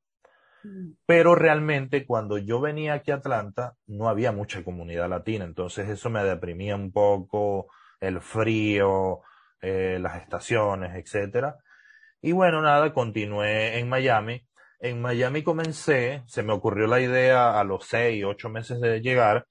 [0.63, 0.91] Mm.
[1.05, 6.09] Pero realmente cuando yo venía aquí a Atlanta no había mucha comunidad latina, entonces eso
[6.09, 7.67] me deprimía un poco,
[7.99, 9.21] el frío,
[9.61, 11.57] eh, las estaciones, etcétera.
[12.21, 14.47] Y bueno, nada, continué en Miami.
[14.79, 19.47] En Miami comencé, se me ocurrió la idea a los seis, ocho meses de llegar,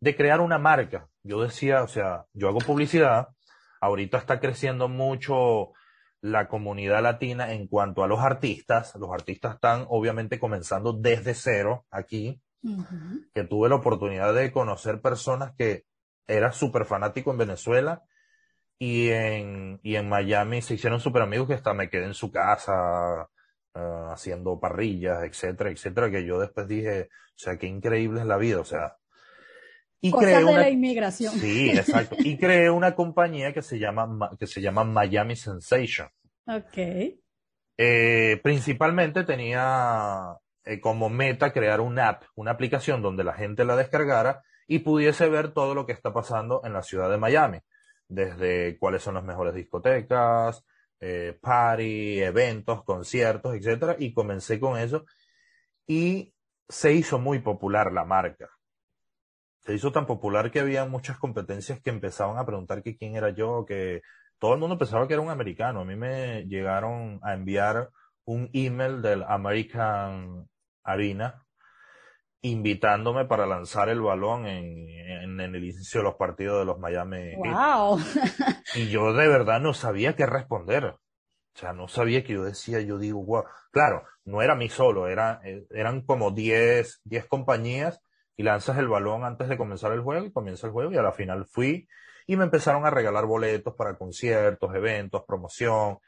[0.00, 1.08] de crear una marca.
[1.22, 3.28] Yo decía, o sea, yo hago publicidad,
[3.80, 5.72] ahorita está creciendo mucho
[6.20, 8.94] la comunidad latina en cuanto a los artistas.
[8.96, 12.40] Los artistas están obviamente comenzando desde cero aquí,
[13.34, 15.84] que tuve la oportunidad de conocer personas que
[16.26, 18.02] era súper fanático en Venezuela
[18.78, 22.30] y en, y en Miami se hicieron súper amigos que hasta me quedé en su
[22.30, 23.28] casa
[23.74, 28.36] eh, haciendo parrillas, etcétera, etcétera, que yo después dije, o sea, qué increíble es la
[28.36, 28.96] vida, o sea,
[30.00, 31.34] y Cosas de la inmigración.
[31.34, 32.16] Sí, exacto.
[32.18, 36.08] Y creé una compañía que se llama, que se llama Miami Sensation.
[36.46, 36.78] Ok.
[37.76, 43.76] Eh, principalmente tenía eh, como meta crear una app, una aplicación donde la gente la
[43.76, 47.58] descargara y pudiese ver todo lo que está pasando en la ciudad de Miami.
[48.08, 50.64] Desde cuáles son las mejores discotecas,
[50.98, 53.96] eh, party, eventos, conciertos, etcétera.
[53.98, 55.04] Y comencé con eso.
[55.86, 56.34] Y
[56.68, 58.48] se hizo muy popular la marca
[59.70, 63.30] se hizo tan popular que había muchas competencias que empezaban a preguntar que quién era
[63.30, 64.02] yo, que
[64.40, 65.82] todo el mundo pensaba que era un americano.
[65.82, 67.88] A mí me llegaron a enviar
[68.24, 70.48] un email del American
[70.82, 71.44] Arena
[72.42, 77.36] invitándome para lanzar el balón en, en, el inicio de los partidos de los Miami.
[77.36, 78.00] Wow.
[78.74, 80.84] y yo de verdad no sabía qué responder.
[80.86, 80.98] O
[81.54, 83.44] sea, no sabía que yo decía, yo digo, wow.
[83.70, 88.00] Claro, no era mí solo, era, eh, eran como 10, 10 compañías
[88.40, 91.02] y lanzas el balón antes de comenzar el juego y comienza el juego y a
[91.02, 91.86] la final fui
[92.26, 95.98] y me empezaron a regalar boletos para conciertos, eventos, promoción.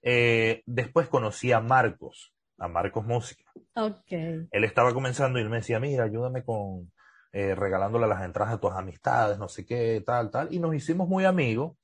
[0.00, 3.42] Eh, después conocí a Marcos, a Marcos Música.
[3.74, 4.46] Okay.
[4.52, 6.92] Él estaba comenzando y él me decía, mira, ayúdame con
[7.32, 10.54] eh, regalándole las entradas a tus amistades, no sé qué, tal, tal.
[10.54, 11.76] Y nos hicimos muy amigos.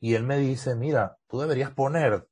[0.00, 2.26] Y él me dice, mira, tú deberías poner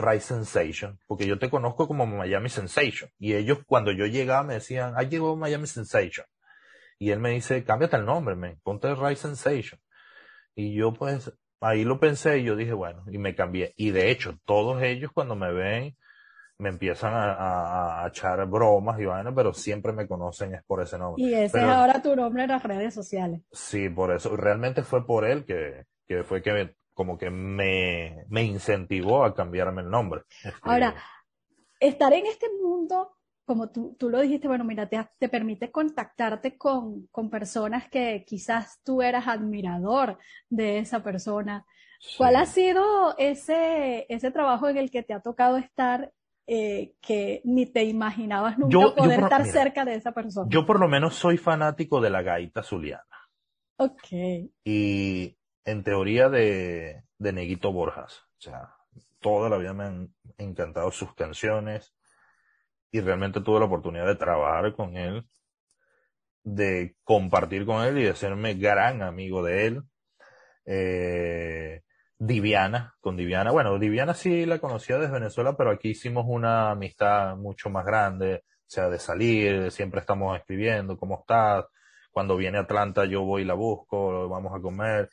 [0.00, 3.10] Rise Sensation, porque yo te conozco como Miami Sensation.
[3.18, 6.26] Y ellos, cuando yo llegaba, me decían, ahí llegó Miami Sensation.
[6.98, 9.80] Y él me dice, cámbiate el nombre, me ponte Rise Sensation.
[10.54, 13.72] Y yo pues, ahí lo pensé y yo dije, bueno, y me cambié.
[13.76, 15.96] Y de hecho, todos ellos cuando me ven,
[16.58, 21.22] me empiezan a, echar bromas y vainas, pero siempre me conocen es por ese nombre.
[21.22, 23.40] Y ese es ahora tu nombre en las redes sociales.
[23.50, 24.36] Sí, por eso.
[24.36, 29.82] Realmente fue por él que, que fue que como que me, me incentivó a cambiarme
[29.82, 30.22] el nombre.
[30.62, 30.94] Ahora,
[31.78, 36.56] estar en este mundo, como tú, tú lo dijiste, bueno, mira, te, te permite contactarte
[36.56, 41.64] con, con, personas que quizás tú eras admirador de esa persona.
[42.16, 46.12] ¿Cuál ha sido ese, ese trabajo en el que te ha tocado estar
[46.46, 50.48] eh, que ni te imaginabas nunca poder estar cerca de esa persona?
[50.50, 53.04] Yo por lo menos soy fanático de la gaita zuliana.
[53.76, 54.08] Ok.
[54.64, 55.36] Y
[55.70, 58.24] en teoría de, de Neguito Borjas.
[58.38, 58.74] O sea,
[59.20, 61.94] toda la vida me han encantado sus canciones
[62.90, 65.24] y realmente tuve la oportunidad de trabajar con él,
[66.42, 69.82] de compartir con él y de hacerme gran amigo de él.
[70.64, 71.82] Eh,
[72.18, 73.50] Diviana, con Diviana.
[73.50, 78.44] Bueno, Diviana sí la conocía desde Venezuela, pero aquí hicimos una amistad mucho más grande,
[78.44, 81.64] o sea, de salir, siempre estamos escribiendo, ¿cómo estás?
[82.10, 85.08] Cuando viene Atlanta yo voy y la busco, vamos a comer.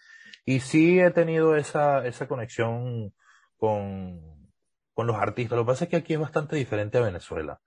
[0.48, 3.14] Y sí he tenido esa, esa conexión
[3.58, 4.50] con,
[4.94, 5.58] con los artistas.
[5.58, 7.60] Lo que pasa es que aquí es bastante diferente a Venezuela.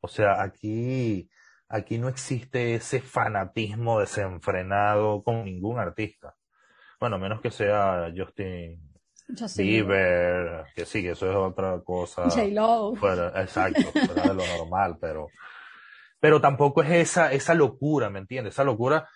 [0.00, 1.28] O sea, aquí,
[1.68, 6.34] aquí no existe ese fanatismo desenfrenado con ningún artista.
[6.98, 8.80] Bueno, menos que sea Justin
[9.58, 12.30] Bieber, que sí, que eso es otra cosa.
[12.30, 12.94] J-Lo.
[13.36, 15.28] exacto, fuera de lo normal, pero,
[16.18, 18.54] pero tampoco es esa, esa locura, ¿me entiendes?
[18.54, 19.06] Esa locura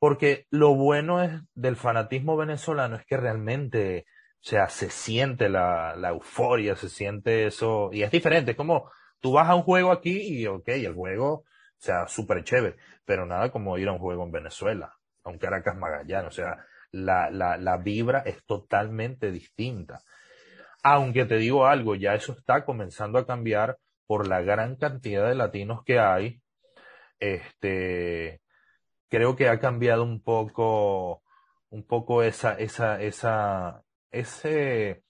[0.00, 5.94] porque lo bueno es del fanatismo venezolano es que realmente, o sea, se siente la,
[5.94, 9.92] la euforia, se siente eso, y es diferente, es como tú vas a un juego
[9.92, 11.44] aquí y ok, el juego, o
[11.76, 15.76] sea, súper chévere, pero nada como ir a un juego en Venezuela, a un Caracas
[15.76, 20.00] Magallanes, o sea, la, la, la vibra es totalmente distinta.
[20.82, 25.34] Aunque te digo algo, ya eso está comenzando a cambiar por la gran cantidad de
[25.34, 26.40] latinos que hay.
[27.18, 28.40] Este,
[29.10, 31.22] creo que ha cambiado un poco,
[31.68, 35.02] un poco esa, esa, esa, ese,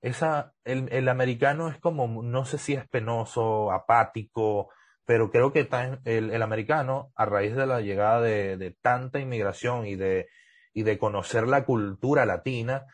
[0.00, 4.68] esa, el, el americano es como, no sé si es penoso, apático,
[5.04, 5.68] pero creo que
[6.04, 10.28] el, el, americano, a raíz de la llegada de, de, tanta inmigración y de,
[10.74, 12.84] y de conocer la cultura latina,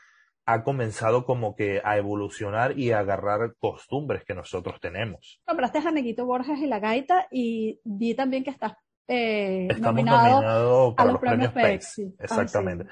[0.47, 5.41] ha comenzado como que a evolucionar y a agarrar costumbres que nosotros tenemos.
[5.47, 8.75] Nombraste a Neguito Borges y la gaita y vi también que estás
[9.09, 12.87] eh, Estamos nominado para los, premios, premios Exactamente.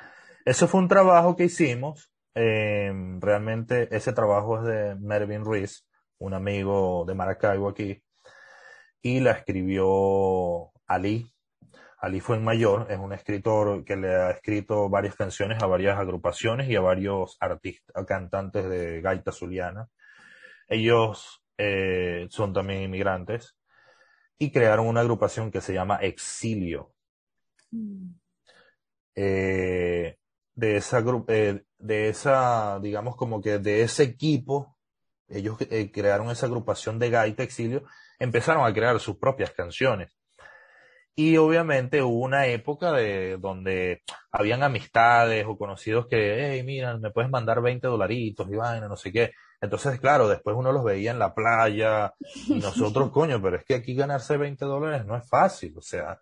[0.44, 2.10] Ese fue un trabajo que hicimos.
[2.34, 5.86] Eh, realmente ese trabajo es de Mervyn Ruiz,
[6.18, 8.02] un amigo de Maracaibo aquí
[9.02, 11.30] y la escribió Ali.
[11.98, 15.98] Ali fue en mayor, es un escritor que le ha escrito varias canciones a varias
[15.98, 19.88] agrupaciones y a varios artistas, cantantes de gaita zuliana.
[20.68, 23.56] Ellos eh, son también inmigrantes
[24.38, 26.92] y crearon una agrupación que se llama Exilio.
[27.70, 28.10] Mm.
[29.14, 30.18] Eh,
[30.54, 34.76] de esa eh, de esa, digamos como que de ese equipo,
[35.28, 35.56] ellos
[35.92, 37.84] crearon esa agrupación de gaita exilio
[38.22, 40.16] empezaron a crear sus propias canciones.
[41.14, 47.10] Y obviamente hubo una época de donde habían amistades o conocidos que, hey, mira, me
[47.10, 49.32] puedes mandar 20 dolaritos y vaina, no sé qué.
[49.60, 52.14] Entonces, claro, después uno los veía en la playa
[52.46, 55.74] y nosotros, coño, pero es que aquí ganarse 20 dólares no es fácil.
[55.76, 56.18] O sea,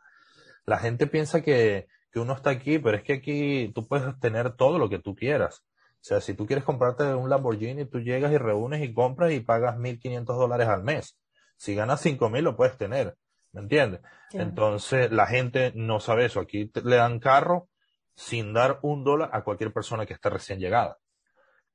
[0.67, 4.57] la gente piensa que, que uno está aquí, pero es que aquí tú puedes tener
[4.57, 5.63] todo lo que tú quieras.
[6.01, 9.41] O sea, si tú quieres comprarte un Lamborghini, tú llegas y reúnes y compras y
[9.41, 11.19] pagas 1.500 dólares al mes.
[11.57, 13.17] Si ganas cinco mil lo puedes tener,
[13.53, 14.01] ¿me entiendes?
[14.33, 16.41] Entonces la gente no sabe eso.
[16.41, 17.69] Aquí le dan carro
[18.15, 20.99] sin dar un dólar a cualquier persona que esté recién llegada.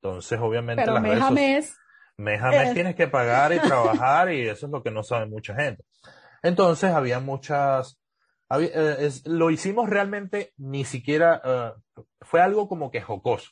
[0.02, 1.78] Entonces, obviamente, Pero las mes a mes.
[2.18, 5.26] Mes a mes tienes que pagar y trabajar y eso es lo que no sabe
[5.26, 5.84] mucha gente.
[6.44, 8.00] Entonces, había muchas,
[8.52, 13.50] eh, lo hicimos realmente ni siquiera, eh, fue algo como que jocoso.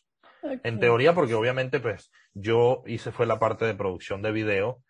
[0.64, 4.84] En teoría, porque obviamente, pues, yo hice fue la parte de producción de video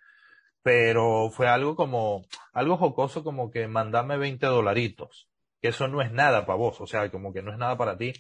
[0.64, 2.24] pero fue algo como,
[2.54, 5.30] algo jocoso como que mandame 20 dolaritos,
[5.62, 7.98] que eso no es nada para vos, o sea, como que no es nada para
[7.98, 8.14] ti.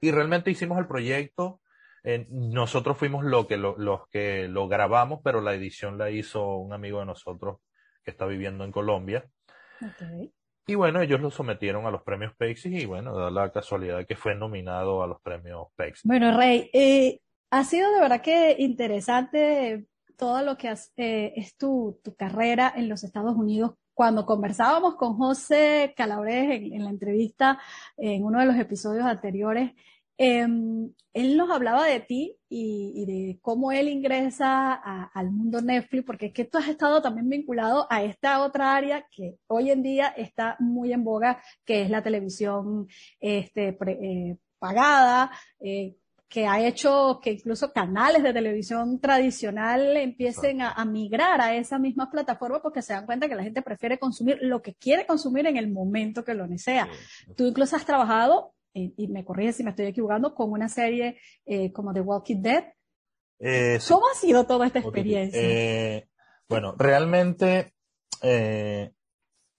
[0.00, 1.60] Y realmente hicimos el proyecto,
[2.02, 6.56] eh, nosotros fuimos lo que, lo, los que lo grabamos, pero la edición la hizo
[6.56, 7.58] un amigo de nosotros
[8.02, 9.24] que está viviendo en Colombia.
[10.66, 14.16] Y bueno, ellos lo sometieron a los premios Pexis y bueno, da la casualidad que
[14.16, 16.04] fue nominado a los premios Pexis.
[16.04, 22.00] Bueno, Rey, eh, ha sido de verdad que interesante todo lo que eh, es tu,
[22.16, 23.72] carrera en los Estados Unidos.
[23.94, 27.58] Cuando conversábamos con José Calabres en, la entrevista,
[27.96, 29.72] en uno de los episodios anteriores,
[30.16, 36.26] em, él nos hablaba de ti y, de cómo él ingresa al mundo Netflix, porque
[36.26, 40.08] es que tú has estado también vinculado a esta otra área que hoy en día
[40.08, 42.88] está muy en boga, que es la televisión
[43.20, 45.96] este, eh, pagada, eh,
[46.32, 52.10] que ha hecho que incluso canales de televisión tradicional empiecen a, migrar a esa misma
[52.10, 55.58] plataforma porque se dan cuenta que la gente prefiere consumir lo que quiere consumir en
[55.58, 56.88] el momento que lo desea.
[57.36, 61.18] Tú incluso has trabajado, eh, y me corriges si me estoy equivocando, con una serie
[61.44, 62.64] eh, como The Walking Dead.
[63.38, 66.08] Eh, ¿Cómo ha sido toda esta experiencia?
[66.48, 67.74] bueno, realmente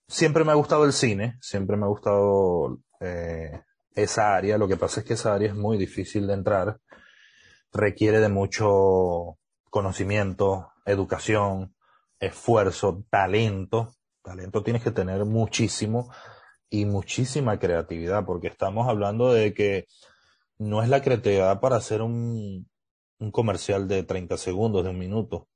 [0.07, 2.79] siempre me ha gustado el cine, siempre me ha gustado
[3.95, 4.57] esa área.
[4.57, 6.79] Lo que pasa es que esa área es muy difícil de entrar.
[7.71, 9.37] Requiere de mucho
[9.69, 11.75] conocimiento, educación,
[12.19, 13.93] esfuerzo, talento.
[14.21, 16.11] Talento tienes que tener muchísimo
[16.69, 19.85] y muchísima creatividad, porque estamos hablando de que
[20.57, 22.69] no es la creatividad para hacer un,
[23.19, 25.47] un comercial de 30 segundos, de un minuto.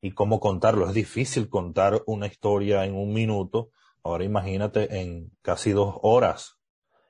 [0.00, 0.86] Y cómo contarlo.
[0.86, 3.70] Es difícil contar una historia en un minuto.
[4.04, 6.55] Ahora imagínate en casi dos horas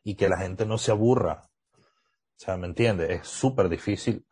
[0.07, 1.43] y que la gente no se aburra.
[1.75, 3.11] O sea, ¿me entiendes?
[3.11, 4.25] Es súper difícil.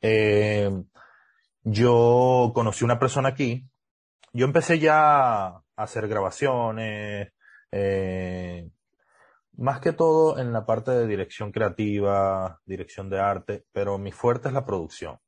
[0.00, 0.70] Eh,
[1.64, 3.68] yo conocí una persona aquí.
[4.32, 7.32] Yo empecé ya a hacer grabaciones,
[7.72, 8.70] eh,
[9.56, 14.46] más que todo en la parte de dirección creativa, dirección de arte, pero mi fuerte
[14.46, 15.18] es la producción.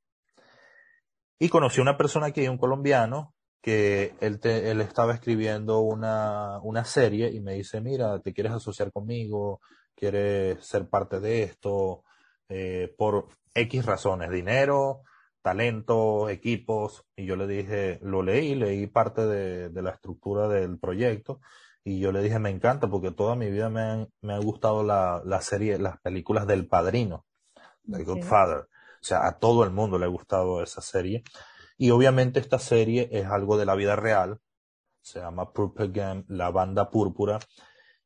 [1.41, 7.31] Y conocí una persona aquí, un colombiano, que él, él estaba escribiendo una, una serie
[7.33, 9.61] y me dice, mira, ¿te quieres asociar conmigo?
[9.95, 12.03] ¿Quieres ser parte de esto?
[12.49, 15.03] Eh, por X razones, dinero,
[15.43, 17.07] talento, equipos.
[17.17, 21.41] Y yo le dije, lo leí, leí parte de, de la estructura del proyecto.
[21.85, 24.83] Y yo le dije, me encanta porque toda mi vida me han, me ha gustado
[24.83, 27.27] la, la serie, las películas del padrino,
[27.89, 28.69] The Godfather.
[29.03, 31.25] O sea, a todo el mundo le ha gustado esa serie.
[31.79, 34.39] Y obviamente esta serie es algo de la vida real.
[35.01, 37.39] Se llama Purple la banda púrpura.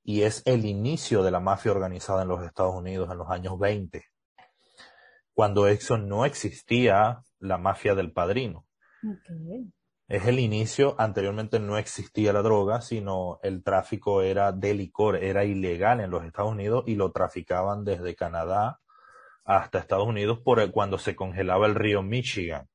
[0.03, 3.59] Y es el inicio de la mafia organizada en los Estados Unidos en los años
[3.59, 4.05] 20.
[5.33, 8.67] Cuando Exxon no existía la mafia del padrino.
[10.09, 15.45] Es el inicio, anteriormente no existía la droga, sino el tráfico era de licor, era
[15.45, 18.79] ilegal en los Estados Unidos y lo traficaban desde Canadá
[19.45, 22.69] hasta Estados Unidos por cuando se congelaba el río Michigan.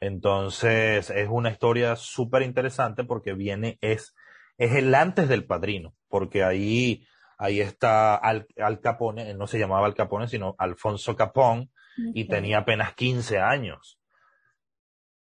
[0.00, 4.14] Entonces es una historia súper interesante porque viene, es,
[4.58, 7.06] es el antes del padrino, porque ahí,
[7.38, 8.46] ahí está Al,
[8.82, 14.00] Capone, él no se llamaba Al Capone, sino Alfonso Capón, y tenía apenas 15 años.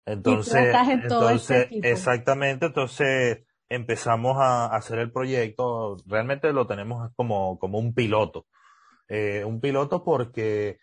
[0.04, 7.94] Entonces, entonces exactamente, entonces empezamos a hacer el proyecto, realmente lo tenemos como, como un
[7.94, 8.46] piloto.
[9.08, 10.78] Eh, un piloto porque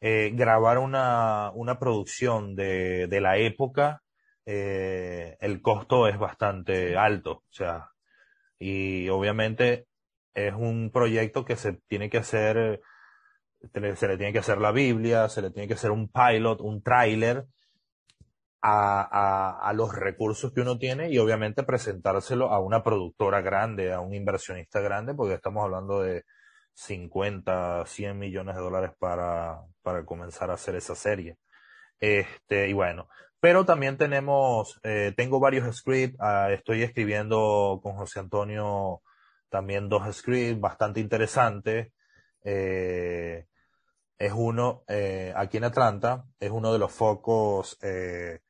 [0.00, 4.02] eh, grabar una, una producción de, de la época,
[4.46, 7.32] eh, el costo es bastante alto.
[7.32, 7.90] O sea,
[8.58, 9.86] y obviamente
[10.34, 12.80] es un proyecto que se tiene que hacer,
[13.72, 16.82] se le tiene que hacer la Biblia, se le tiene que hacer un pilot, un
[16.82, 17.46] tráiler,
[18.62, 24.00] a, a, los recursos que uno tiene y obviamente presentárselo a una productora grande, a
[24.00, 26.24] un inversionista grande, porque estamos hablando de
[26.74, 31.36] 50, 100 millones de dólares para, para comenzar a hacer esa serie.
[32.00, 33.08] Este, y bueno,
[33.40, 39.02] pero también tenemos, eh, tengo varios scripts, ah, estoy escribiendo con José Antonio
[39.50, 41.92] también dos scripts bastante interesantes.
[42.42, 43.46] Eh,
[44.18, 48.40] es uno, eh, aquí en Atlanta, es uno de los focos eh,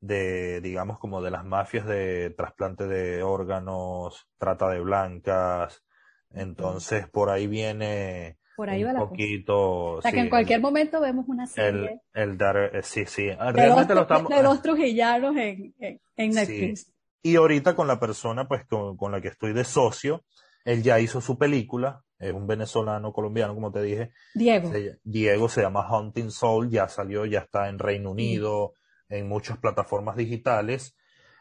[0.00, 5.82] de, digamos, como de las mafias de trasplante de órganos, trata de blancas.
[6.30, 9.56] Entonces, por ahí viene por ahí un poquito.
[9.94, 12.02] O sea, que en cualquier momento vemos una serie.
[12.12, 13.30] El, dar, eh, sí, sí.
[13.30, 14.30] Realmente lo estamos.
[14.30, 16.92] De dos trujillanos en, en, Netflix.
[17.22, 20.26] Y ahorita con la persona, pues, con, con la que estoy de socio,
[20.66, 24.10] él ya hizo su película, es un venezolano colombiano, como te dije.
[24.34, 24.70] Diego.
[25.04, 28.74] Diego se llama Hunting Soul, ya salió, ya está en Reino Unido,
[29.08, 30.94] en muchas plataformas digitales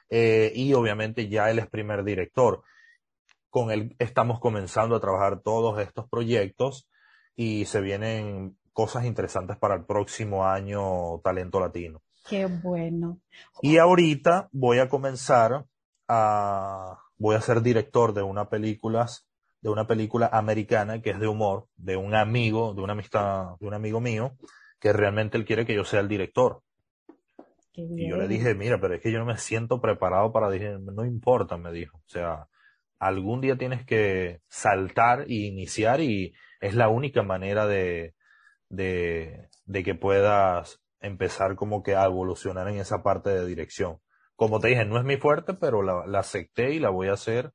[0.09, 2.63] eh, y obviamente ya él es primer director.
[3.49, 6.88] Con él estamos comenzando a trabajar todos estos proyectos
[7.41, 12.01] y se vienen cosas interesantes para el próximo año Talento Latino.
[12.27, 13.21] Qué bueno.
[13.61, 15.63] Y ahorita voy a comenzar
[16.09, 19.05] a, voy a ser director de una película,
[19.61, 23.67] de una película americana que es de humor, de un amigo, de una amistad, de
[23.67, 24.35] un amigo mío,
[24.77, 26.61] que realmente él quiere que yo sea el director.
[27.71, 30.77] Y yo le dije, mira, pero es que yo no me siento preparado para, dije,
[30.77, 31.99] no importa, me dijo.
[31.99, 32.49] O sea,
[32.99, 38.15] algún día tienes que saltar e iniciar y es la única manera de,
[38.69, 43.99] de, de que puedas empezar como que a evolucionar en esa parte de dirección.
[44.35, 47.13] Como te dije, no es mi fuerte, pero la, la acepté y la voy a
[47.13, 47.53] hacer.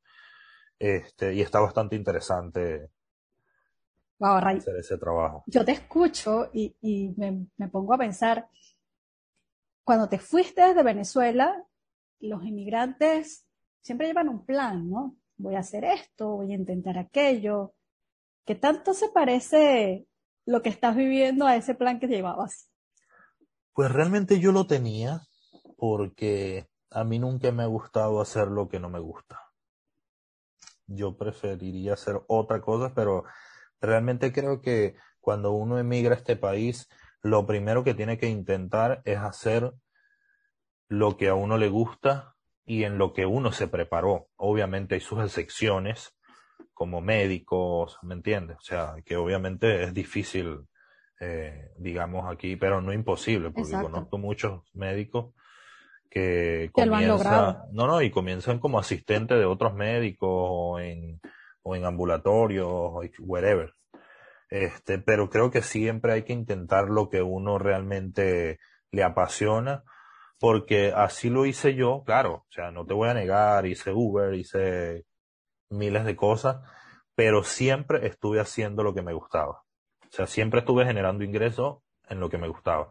[0.78, 2.90] Este, y está bastante interesante
[4.20, 5.44] hacer ese trabajo.
[5.46, 8.48] Yo te escucho y, y me, me pongo a pensar,
[9.82, 11.64] cuando te fuiste desde Venezuela,
[12.20, 13.46] los inmigrantes
[13.80, 15.16] siempre llevan un plan, ¿no?
[15.36, 17.74] Voy a hacer esto, voy a intentar aquello.
[18.44, 20.06] ¿Qué tanto se parece
[20.44, 22.68] lo que estás viviendo a ese plan que llevabas?
[23.72, 25.22] Pues realmente yo lo tenía
[25.78, 29.40] porque a mí nunca me ha gustado hacer lo que no me gusta.
[30.86, 33.24] Yo preferiría hacer otra cosa, pero
[33.80, 36.88] realmente creo que cuando uno emigra a este país,
[37.22, 39.72] lo primero que tiene que intentar es hacer
[40.88, 42.36] lo que a uno le gusta
[42.66, 44.28] y en lo que uno se preparó.
[44.36, 46.14] Obviamente hay sus excepciones,
[46.72, 48.56] como médicos, ¿me entiendes?
[48.58, 50.60] O sea, que obviamente es difícil,
[51.20, 55.34] eh, digamos aquí, pero no imposible, porque conozco muchos médicos
[56.10, 61.20] que comienzan, no, no, y comienzan como asistente de otros médicos o en,
[61.62, 63.72] o en ambulatorios o wherever.
[64.48, 68.60] Este, pero creo que siempre hay que intentar lo que uno realmente
[68.92, 69.82] le apasiona,
[70.38, 74.34] porque así lo hice yo, claro, o sea, no te voy a negar, hice Uber,
[74.34, 75.04] hice
[75.70, 76.62] miles de cosas,
[77.14, 79.62] pero siempre estuve haciendo lo que me gustaba.
[80.02, 82.90] O sea, siempre estuve generando ingresos en lo que me gustaba.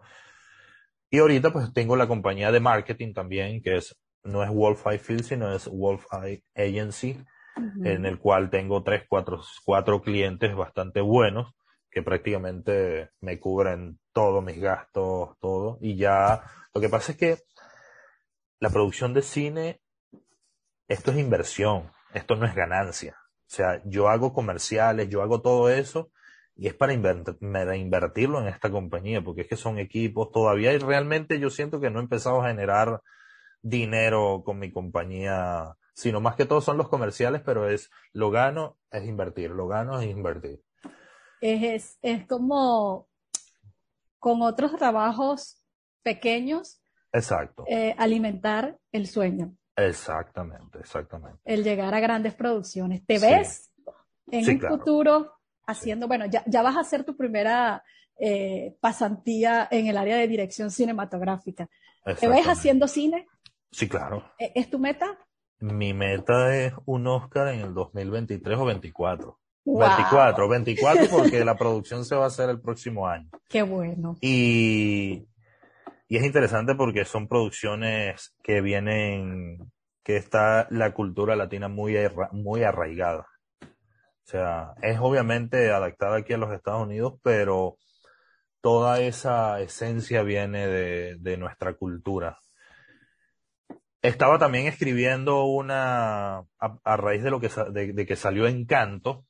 [1.09, 4.97] Y ahorita pues tengo la compañía de marketing también, que es, no es Wolf Eye
[4.97, 7.23] Field, sino es Wolf Eye Agency,
[7.83, 11.53] en el cual tengo tres, cuatro, cuatro clientes bastante buenos
[11.93, 15.77] que prácticamente me cubren todos mis gastos, todo.
[15.79, 16.43] Y ya,
[16.73, 17.37] lo que pasa es que
[18.59, 19.81] la producción de cine,
[20.87, 23.17] esto es inversión, esto no es ganancia.
[23.19, 26.11] O sea, yo hago comerciales, yo hago todo eso
[26.55, 31.39] y es para, invertirlo en esta compañía, porque es que son equipos todavía y realmente
[31.39, 33.01] yo siento que no he empezado a generar
[33.61, 38.77] dinero con mi compañía, sino más que todo son los comerciales, pero es lo gano
[38.91, 40.61] es invertir, lo gano es invertir.
[41.41, 43.07] Es, es, como
[44.19, 45.61] con otros trabajos
[46.03, 46.81] pequeños.
[47.11, 47.65] Exacto.
[47.67, 49.55] Eh, alimentar el sueño.
[49.75, 51.39] Exactamente, exactamente.
[51.45, 53.05] El llegar a grandes producciones.
[53.05, 53.71] ¿Te ves
[54.31, 55.33] en un futuro
[55.65, 57.83] haciendo, bueno, ya, ya, vas a hacer tu primera
[58.19, 61.69] eh, pasantía en el área de dirección cinematográfica.
[62.19, 63.27] ¿Te ves haciendo cine?
[63.71, 64.23] Sí, claro.
[64.37, 65.17] ¿E-, ¿Es tu meta?
[65.59, 69.39] Mi meta es un Oscar en el 2023 o 24.
[69.65, 73.29] 24, 24 porque la producción se va a hacer el próximo año.
[73.47, 74.17] Qué bueno.
[74.21, 75.25] Y,
[76.13, 79.57] y es interesante porque son producciones que vienen,
[80.03, 81.95] que está la cultura latina muy,
[82.31, 83.25] muy arraigada.
[83.63, 87.77] O sea, es obviamente adaptada aquí a los Estados Unidos, pero
[88.61, 92.37] toda esa esencia viene de, de nuestra cultura.
[94.03, 99.25] Estaba también escribiendo una, a, raíz de lo que, de, que salió Encanto,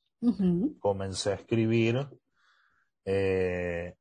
[0.81, 2.09] comencé a escribir
[3.05, 3.95] eh,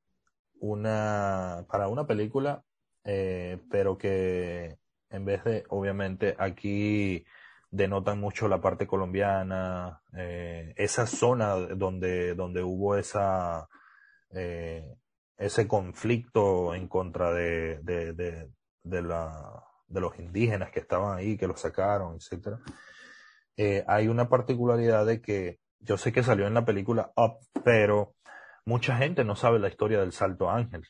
[0.59, 2.65] una, para una película,
[3.05, 4.79] eh, pero que
[5.11, 7.25] en vez de, obviamente, aquí
[7.71, 13.69] denotan mucho la parte colombiana, eh, esa zona donde, donde hubo esa,
[14.31, 14.95] eh,
[15.37, 18.51] ese conflicto en contra de, de, de,
[18.83, 22.59] de, la, de los indígenas que estaban ahí, que los sacaron, etc.
[23.57, 28.15] Eh, hay una particularidad de que yo sé que salió en la película Up, pero
[28.65, 30.85] mucha gente no sabe la historia del Salto Ángel.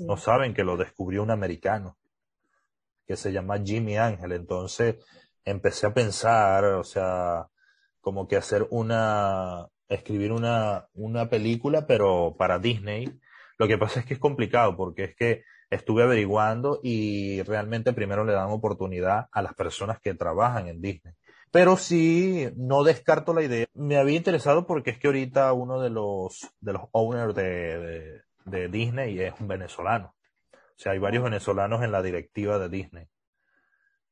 [0.00, 1.96] No saben que lo descubrió un americano
[3.06, 4.32] que se llama Jimmy Ángel.
[4.32, 4.96] Entonces,
[5.44, 7.48] empecé a pensar, o sea,
[8.00, 13.18] como que hacer una, escribir una, una película, pero para Disney.
[13.58, 18.24] Lo que pasa es que es complicado porque es que estuve averiguando y realmente primero
[18.24, 21.14] le dan oportunidad a las personas que trabajan en Disney.
[21.50, 23.66] Pero sí, no descarto la idea.
[23.74, 28.22] Me había interesado porque es que ahorita uno de los, de los owners de, de
[28.44, 30.14] Disney es un venezolano.
[30.52, 33.06] O sea, hay varios venezolanos en la directiva de Disney.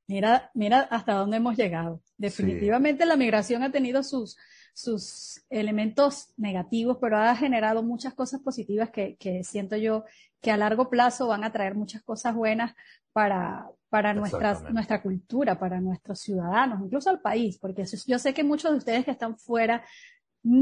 [0.06, 2.02] Mira, mira hasta dónde hemos llegado.
[2.16, 4.36] Definitivamente la migración ha tenido sus,
[4.74, 10.04] sus elementos negativos, pero ha generado muchas cosas positivas que, que, siento yo
[10.40, 12.74] que a largo plazo van a traer muchas cosas buenas
[13.12, 18.44] para, para nuestra, nuestra cultura, para nuestros ciudadanos, incluso al país, porque yo sé que
[18.44, 19.84] muchos de ustedes que están fuera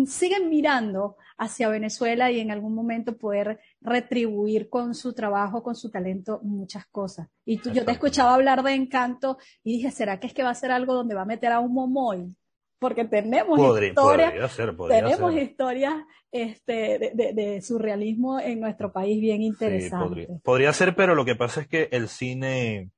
[0.07, 5.91] siguen mirando hacia Venezuela y en algún momento poder retribuir con su trabajo, con su
[5.91, 7.29] talento, muchas cosas.
[7.45, 10.51] Y tú, yo te escuchaba hablar de encanto y dije, ¿será que es que va
[10.51, 12.37] a ser algo donde va a meter a un momoy?
[12.81, 14.57] Porque tenemos historias,
[14.89, 15.95] tenemos historias
[16.31, 20.29] este, de, de, surrealismo en nuestro país bien interesantes.
[20.45, 20.73] podría.
[20.73, 22.93] ser, pero lo que pasa es que el cine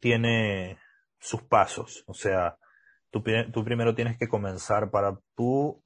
[0.00, 0.78] tiene
[1.18, 2.04] sus pasos.
[2.06, 2.56] O sea,
[3.10, 5.82] tú, tú primero tienes que comenzar para tú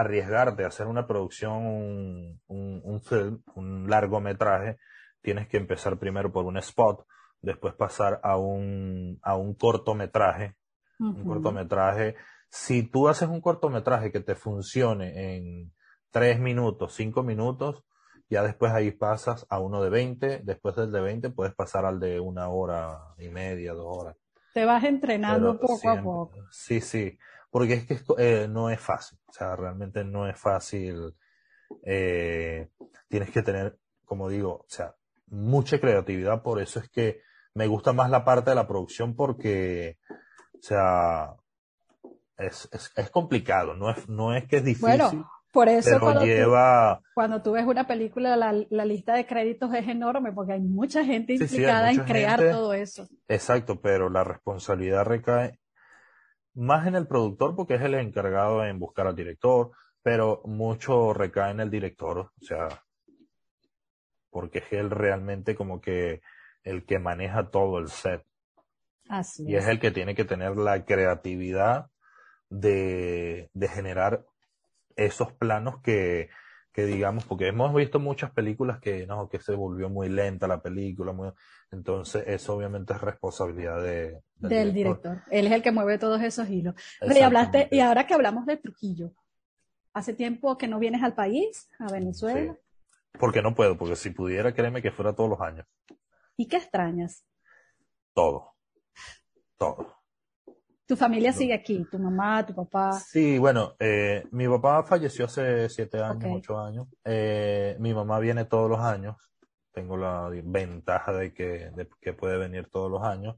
[0.00, 4.78] arriesgarte a hacer una producción, un, un, film, un largometraje,
[5.20, 7.06] tienes que empezar primero por un spot,
[7.40, 10.54] después pasar a un, a un cortometraje.
[11.00, 12.16] Un cortometraje.
[12.50, 15.72] Si tú haces un cortometraje que te funcione en
[16.10, 17.84] tres minutos, cinco minutos,
[18.28, 22.00] ya después ahí pasas a uno de 20, después del de 20 puedes pasar al
[22.00, 24.16] de una hora y media, dos horas.
[24.54, 26.36] Te vas entrenando poco a poco.
[26.50, 27.16] Sí, sí
[27.50, 31.14] porque es que eh, no es fácil, o sea, realmente no es fácil.
[31.84, 32.68] Eh,
[33.08, 34.94] tienes que tener, como digo, o sea,
[35.26, 37.20] mucha creatividad, por eso es que
[37.54, 41.34] me gusta más la parte de la producción porque, o sea,
[42.36, 44.88] es, es, complicado, no es, no es que es difícil.
[44.88, 47.00] Bueno, por eso cuando, lleva...
[47.02, 50.60] tú, cuando tú ves una película, la, la, lista de créditos es enorme porque hay
[50.60, 53.08] mucha gente implicada en crear todo eso.
[53.26, 55.58] Exacto, pero la responsabilidad recae
[56.58, 59.70] más en el productor porque es el encargado en buscar al director,
[60.02, 62.68] pero mucho recae en el director, o sea,
[64.30, 66.20] porque es él realmente como que
[66.64, 68.24] el que maneja todo el set.
[69.08, 69.66] Así y es.
[69.68, 71.86] el que tiene que tener la creatividad
[72.50, 74.26] de, de generar
[74.96, 76.28] esos planos que,
[76.78, 80.62] que digamos, porque hemos visto muchas películas que no, que se volvió muy lenta la
[80.62, 81.32] película, muy,
[81.72, 85.24] entonces eso obviamente es responsabilidad de, del, director.
[85.28, 86.76] Él es el que mueve todos esos hilos.
[87.02, 89.10] y hablaste, y ahora que hablamos de Trujillo,
[89.92, 92.56] hace tiempo que no vienes al país, a Venezuela.
[93.18, 95.66] Porque no puedo, porque si pudiera, créeme que fuera todos los años.
[96.36, 97.24] ¿Y qué extrañas?
[98.14, 98.54] Todo.
[99.56, 99.97] Todo.
[100.88, 101.84] ¿Tu familia sigue aquí?
[101.90, 102.92] ¿Tu mamá, tu papá?
[102.92, 106.88] Sí, bueno, eh, mi papá falleció hace siete años, ocho años.
[107.04, 109.16] Eh, mi mamá viene todos los años.
[109.70, 111.70] Tengo la ventaja de que,
[112.00, 113.36] que puede venir todos los años.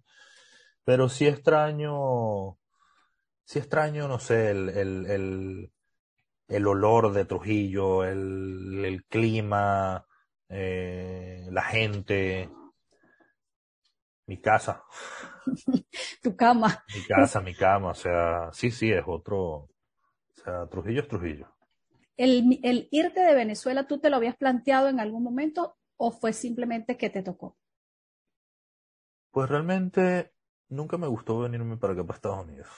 [0.84, 2.56] Pero sí extraño,
[3.42, 5.72] sí extraño, no sé, el, el,
[6.46, 10.06] el, olor de Trujillo, el, el clima,
[10.48, 12.48] eh, la gente,
[14.26, 14.84] mi casa.
[16.22, 16.84] tu cama.
[16.94, 19.70] Mi casa, mi cama, o sea, sí, sí, es otro, o
[20.34, 21.48] sea, Trujillo es Trujillo.
[22.16, 26.32] El, el irte de Venezuela, ¿tú te lo habías planteado en algún momento o fue
[26.32, 27.56] simplemente que te tocó?
[29.30, 30.32] Pues realmente
[30.68, 32.68] nunca me gustó venirme para acá, para Estados Unidos.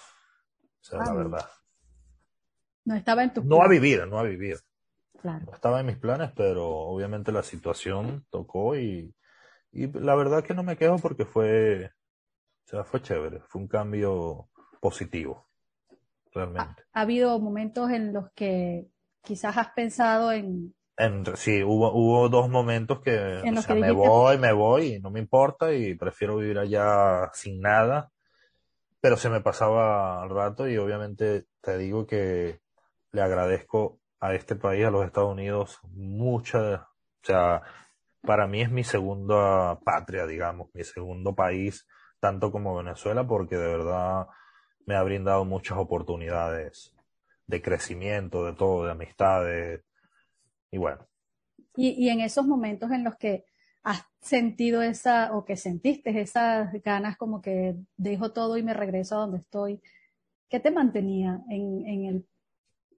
[0.81, 1.51] O sea, la ah, verdad.
[2.85, 4.59] No estaba en tu No a vivir, no a vivir.
[5.21, 5.47] Claro.
[5.47, 9.15] No estaba en mis planes, pero obviamente la situación tocó y
[9.73, 11.91] y la verdad que no me quejo porque fue,
[12.65, 14.49] o sea, fue chévere, fue un cambio
[14.81, 15.49] positivo,
[16.33, 16.83] realmente.
[16.93, 18.89] ¿Ha, habido momentos en los que
[19.23, 20.75] quizás has pensado en...
[20.97, 25.11] en sí, hubo, hubo dos momentos que, o sea, me voy, me voy y no
[25.11, 28.11] me importa y prefiero vivir allá sin nada,
[29.01, 32.61] pero se me pasaba al rato y obviamente te digo que
[33.13, 37.63] le agradezco a este país, a los Estados Unidos, mucha, o sea,
[38.23, 41.87] para mí es mi segunda patria, digamos, mi segundo país,
[42.23, 44.29] tanto como Venezuela, porque de verdad
[44.87, 46.95] me ha brindado muchas oportunidades
[47.49, 49.83] de crecimiento, de todo, de amistades,
[50.71, 51.05] y bueno.
[51.75, 53.45] Y, en esos momentos en los que
[53.83, 59.17] has sentido esa, o que sentiste esas ganas como que dejo todo y me regreso
[59.17, 59.83] a donde estoy,
[60.49, 62.27] ¿qué te mantenía en, en el,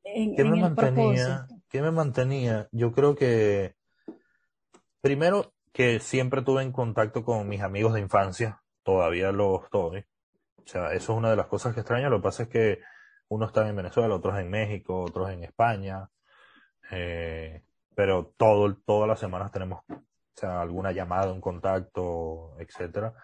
[0.04, 1.46] en, ¿Qué me mantenía?
[1.70, 2.68] ¿Qué me mantenía?
[2.72, 3.74] Yo creo que
[5.04, 10.04] Primero, que siempre tuve en contacto con mis amigos de infancia, todavía los estoy.
[10.58, 12.10] O sea, eso es una de las cosas que extraño.
[12.10, 12.80] Lo que pasa es que
[13.28, 16.08] unos están en Venezuela, otros en México, otros en España.
[16.90, 17.62] Eh,
[17.94, 19.82] pero todo, todas las semanas tenemos
[20.42, 23.14] alguna llamada, un contacto, etcétera.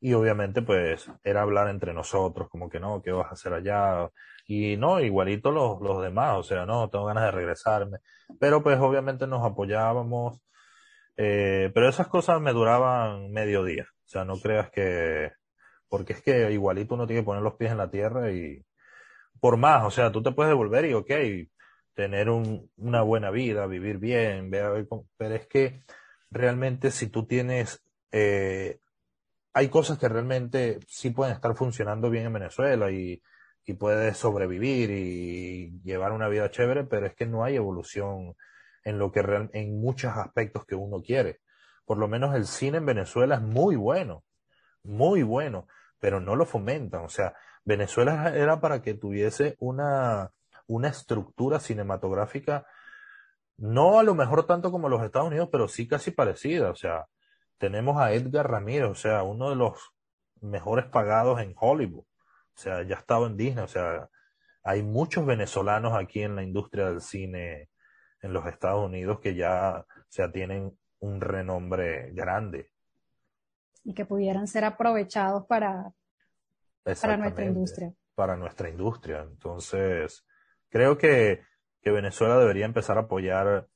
[0.00, 4.10] Y obviamente, pues, era hablar entre nosotros, como que no, ¿qué vas a hacer allá?
[4.46, 7.98] Y no, igualito los, los demás, o sea, no, tengo ganas de regresarme.
[8.40, 10.40] Pero pues obviamente nos apoyábamos,
[11.16, 13.86] eh, pero esas cosas me duraban medio día.
[14.08, 15.32] O sea, no creas que,
[15.88, 18.64] porque es que igualito uno tiene que poner los pies en la tierra y
[19.40, 21.10] por más, o sea, tú te puedes devolver y ok,
[21.94, 25.82] tener un, una buena vida, vivir bien, pero es que
[26.30, 28.78] realmente si tú tienes, eh,
[29.52, 33.22] hay cosas que realmente sí pueden estar funcionando bien en Venezuela y,
[33.66, 38.34] y puedes sobrevivir y llevar una vida chévere, pero es que no hay evolución
[38.84, 39.20] en lo que
[39.52, 41.40] en muchos aspectos que uno quiere.
[41.88, 44.22] Por lo menos el cine en Venezuela es muy bueno,
[44.82, 45.66] muy bueno,
[45.98, 47.02] pero no lo fomentan.
[47.02, 47.34] O sea,
[47.64, 50.30] Venezuela era para que tuviese una,
[50.66, 52.66] una estructura cinematográfica,
[53.56, 56.70] no a lo mejor tanto como los Estados Unidos, pero sí casi parecida.
[56.70, 57.06] O sea,
[57.56, 59.78] tenemos a Edgar Ramírez, o sea, uno de los
[60.42, 62.04] mejores pagados en Hollywood.
[62.04, 64.10] O sea, ya estaba en Disney, o sea,
[64.62, 67.70] hay muchos venezolanos aquí en la industria del cine
[68.20, 72.70] en los Estados Unidos que ya sea, tienen un renombre grande.
[73.84, 75.92] Y que pudieran ser aprovechados para,
[77.00, 77.92] para nuestra industria.
[78.14, 79.20] Para nuestra industria.
[79.22, 80.26] Entonces,
[80.68, 81.42] creo que,
[81.80, 83.68] que Venezuela debería empezar a apoyar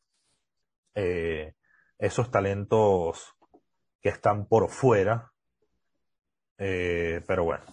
[0.95, 1.55] eh,
[1.99, 3.35] esos talentos
[4.01, 5.33] que están por fuera.
[6.59, 7.65] Eh, pero bueno.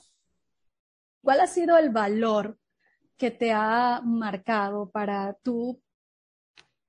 [1.21, 2.57] ¿Cuál ha sido el valor
[3.17, 5.81] que te ha marcado para tú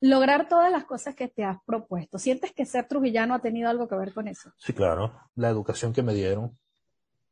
[0.01, 2.19] lograr todas las cosas que te has propuesto.
[2.19, 4.53] ¿Sientes que ser trujillano ha tenido algo que ver con eso?
[4.57, 5.13] Sí, claro.
[5.35, 6.59] La educación que me dieron,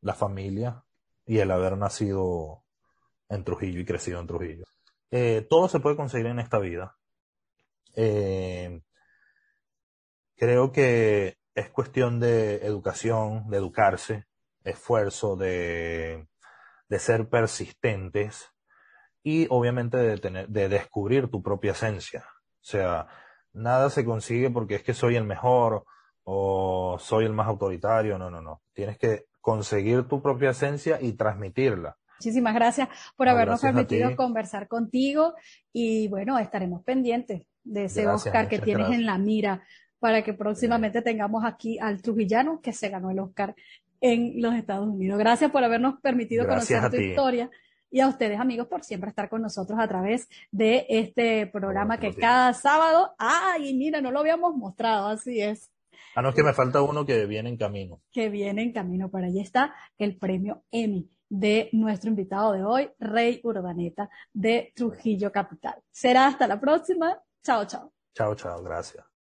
[0.00, 0.84] la familia
[1.26, 2.64] y el haber nacido
[3.28, 4.64] en Trujillo y crecido en Trujillo.
[5.10, 6.96] Eh, todo se puede conseguir en esta vida.
[7.96, 8.80] Eh,
[10.36, 14.26] creo que es cuestión de educación, de educarse,
[14.62, 16.28] esfuerzo, de,
[16.88, 18.50] de ser persistentes
[19.22, 22.24] y obviamente de, tener, de descubrir tu propia esencia.
[22.68, 23.06] O sea,
[23.54, 25.84] nada se consigue porque es que soy el mejor
[26.24, 28.18] o soy el más autoritario.
[28.18, 28.60] No, no, no.
[28.74, 31.96] Tienes que conseguir tu propia esencia y transmitirla.
[32.20, 35.32] Muchísimas gracias por habernos permitido conversar contigo
[35.72, 39.62] y bueno, estaremos pendientes de ese Oscar que tienes en la mira
[39.98, 43.54] para que próximamente tengamos aquí al trujillano que se ganó el Oscar
[44.02, 45.18] en los Estados Unidos.
[45.18, 47.50] Gracias por habernos permitido conocer tu historia
[47.90, 52.14] y a ustedes amigos por siempre estar con nosotros a través de este programa que
[52.14, 55.70] cada sábado, ay, mira, no lo habíamos mostrado, así es.
[56.14, 58.00] Ah, no, es que me falta uno que viene en camino.
[58.10, 62.90] Que viene en camino, por ahí está el premio Emmy de nuestro invitado de hoy,
[62.98, 65.82] Rey Urdaneta de Trujillo Capital.
[65.90, 67.20] Será hasta la próxima.
[67.42, 67.92] Chao, chao.
[68.14, 68.62] Chao, chao.
[68.62, 69.17] Gracias.